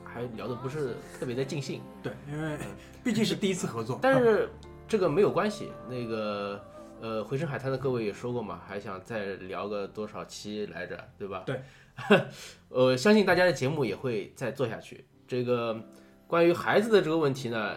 [0.04, 2.58] 还聊的不是特别的尽兴，对，因为
[3.04, 4.50] 毕竟是第一次合作，但是
[4.88, 5.72] 这个没有关系。
[5.90, 6.64] 那个
[7.02, 11.44] 呃，回声海滩的各位也说过嘛，还想再聊个多少期来着，对吧？
[11.46, 11.62] 对。
[12.70, 15.06] 呃，相信大家的节目也会再做下去。
[15.28, 15.80] 这个
[16.28, 17.76] 关于孩子的这个问题呢，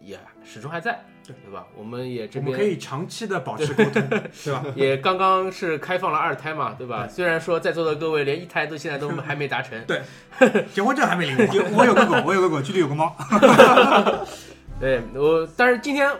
[0.00, 1.66] 也始终还在，对对吧？
[1.76, 4.02] 我们也这边我们可以长期的保持沟通，
[4.44, 4.64] 对吧？
[4.74, 7.06] 也刚刚是开放了二胎嘛，对吧？
[7.06, 10.02] 对虽然说在座的各位连一胎都现在都还没达成，对
[10.74, 11.36] 结婚证还没领
[11.76, 13.14] 我有个狗，我有个狗，剧里有个猫。
[14.82, 16.10] 对我，但是今天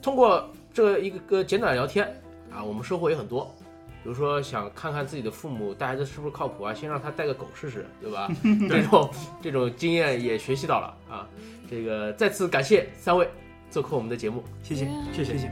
[0.00, 2.06] 通过这一个个简短聊天
[2.50, 3.54] 啊，我们收获也很多。
[4.02, 8.26] 比如说想看看自己的父母带孩子是不是靠谱啊，先让他带个狗试试，对吧？
[8.70, 9.10] 这种
[9.42, 11.28] 这种经验也学习到了啊。
[11.70, 13.28] 这个再次感谢三位
[13.70, 14.42] 做客我们的节目。
[14.62, 15.50] 谢谢，谢谢谢谢。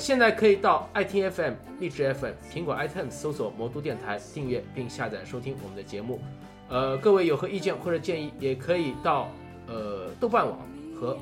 [0.00, 6.18] 现在可以到爱听 FM、荔枝 FM、苹果 iTunes 搜索“魔都电台”，订阅并下载收听我们的节目。
[6.70, 9.28] 呃，各位有何意见或者建议，也可以到
[9.66, 10.58] 呃豆瓣网
[10.98, 11.18] 和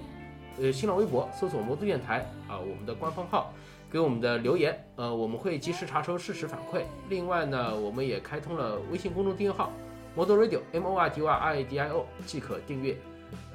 [0.60, 3.52] 呃新浪微博搜索“魔都电台”啊，我们的官方号
[3.90, 6.82] 给我们的留言，呃，我们会及时查收事实反馈。
[7.08, 9.72] 另外呢，我们也开通了微信公众订阅号
[10.14, 12.96] “魔都 Radio M O R D Y R A D I O”，即可订阅。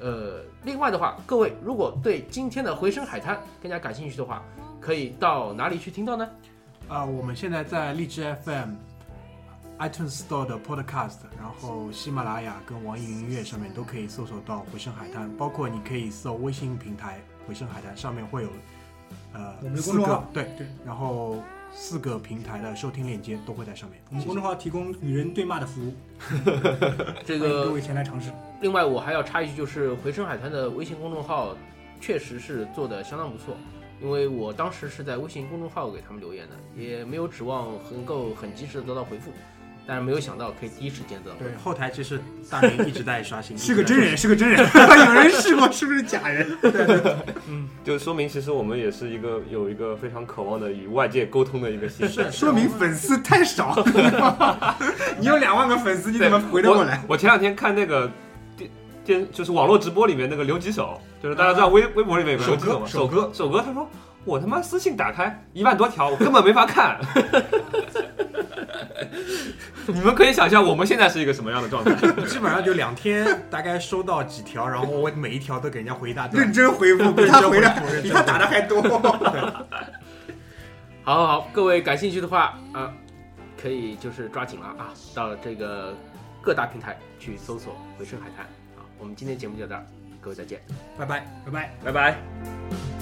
[0.00, 4.44] 呃，另外的话，各位如果对今天的回声海滩更加感兴趣的话，
[4.84, 6.28] 可以到哪里去听到呢？
[6.88, 8.74] 啊、我们现在在荔枝 FM、
[9.78, 18.50] iTunes Store 的 Podcast，然后喜马拉雅跟网易云音乐上面都可以搜索到回声海滩，包括你可以搜微信平台回声海滩，上面会有
[19.32, 21.42] 呃我们的四个公众号对对，然后
[21.72, 23.98] 四个平台的收听链接都会在上面。
[24.10, 25.94] 我们公众号提供与人对骂的服务，
[27.24, 28.30] 这欢迎各个位前来尝试。
[28.60, 31.56] 另外我还要插一句，就是回声海滩的微信公众号
[32.02, 33.56] 确实是做的相当不错，
[34.04, 39.32] 因为我当时是在微信公众号给他们留言的，也没有指望能够很及时的得到回复，
[39.86, 41.50] 但是没有想到可以第一时间得到回复。
[41.50, 42.20] 对，后台其实
[42.50, 44.60] 大明一直在刷新， 是个真人，是个真人，
[45.06, 46.54] 有人试过是不是假人？
[46.60, 53.82] 对，嗯就说明其实我们也是一个有一个非常渴望的与外界沟通的一个形式说明粉丝太少。
[55.18, 57.00] 你有两万个粉丝，你怎么回得过来？
[57.08, 58.10] 我我前两天看那个
[59.04, 62.86] 电电，就是网络直播里面那个留几手，就是大家知道微微博里面有个留几手吗？
[62.86, 63.88] 首歌首歌，他说
[64.24, 66.98] 我他妈私信打开一万多条，我根本没法看。
[69.86, 71.94] 你们可以想象我们现在是一个什么样的状态？
[72.26, 76.50] 基本上就两天，大概收到几条，然后我每一条都给人家回一大段认。
[76.52, 77.70] 真回复，比他回的
[78.02, 78.80] 比他打的还多。
[81.02, 82.90] 好好好，各位感兴趣的话啊，
[83.60, 85.94] 可以就是抓紧了啊，到这个
[86.40, 88.63] 各大平台去搜索“回声海滩”啊。
[89.04, 89.86] 我们今天节目就到这儿，
[90.22, 90.58] 各位再见。
[90.98, 91.26] 拜拜。
[91.44, 91.70] 拜拜。
[91.84, 92.93] 拜拜。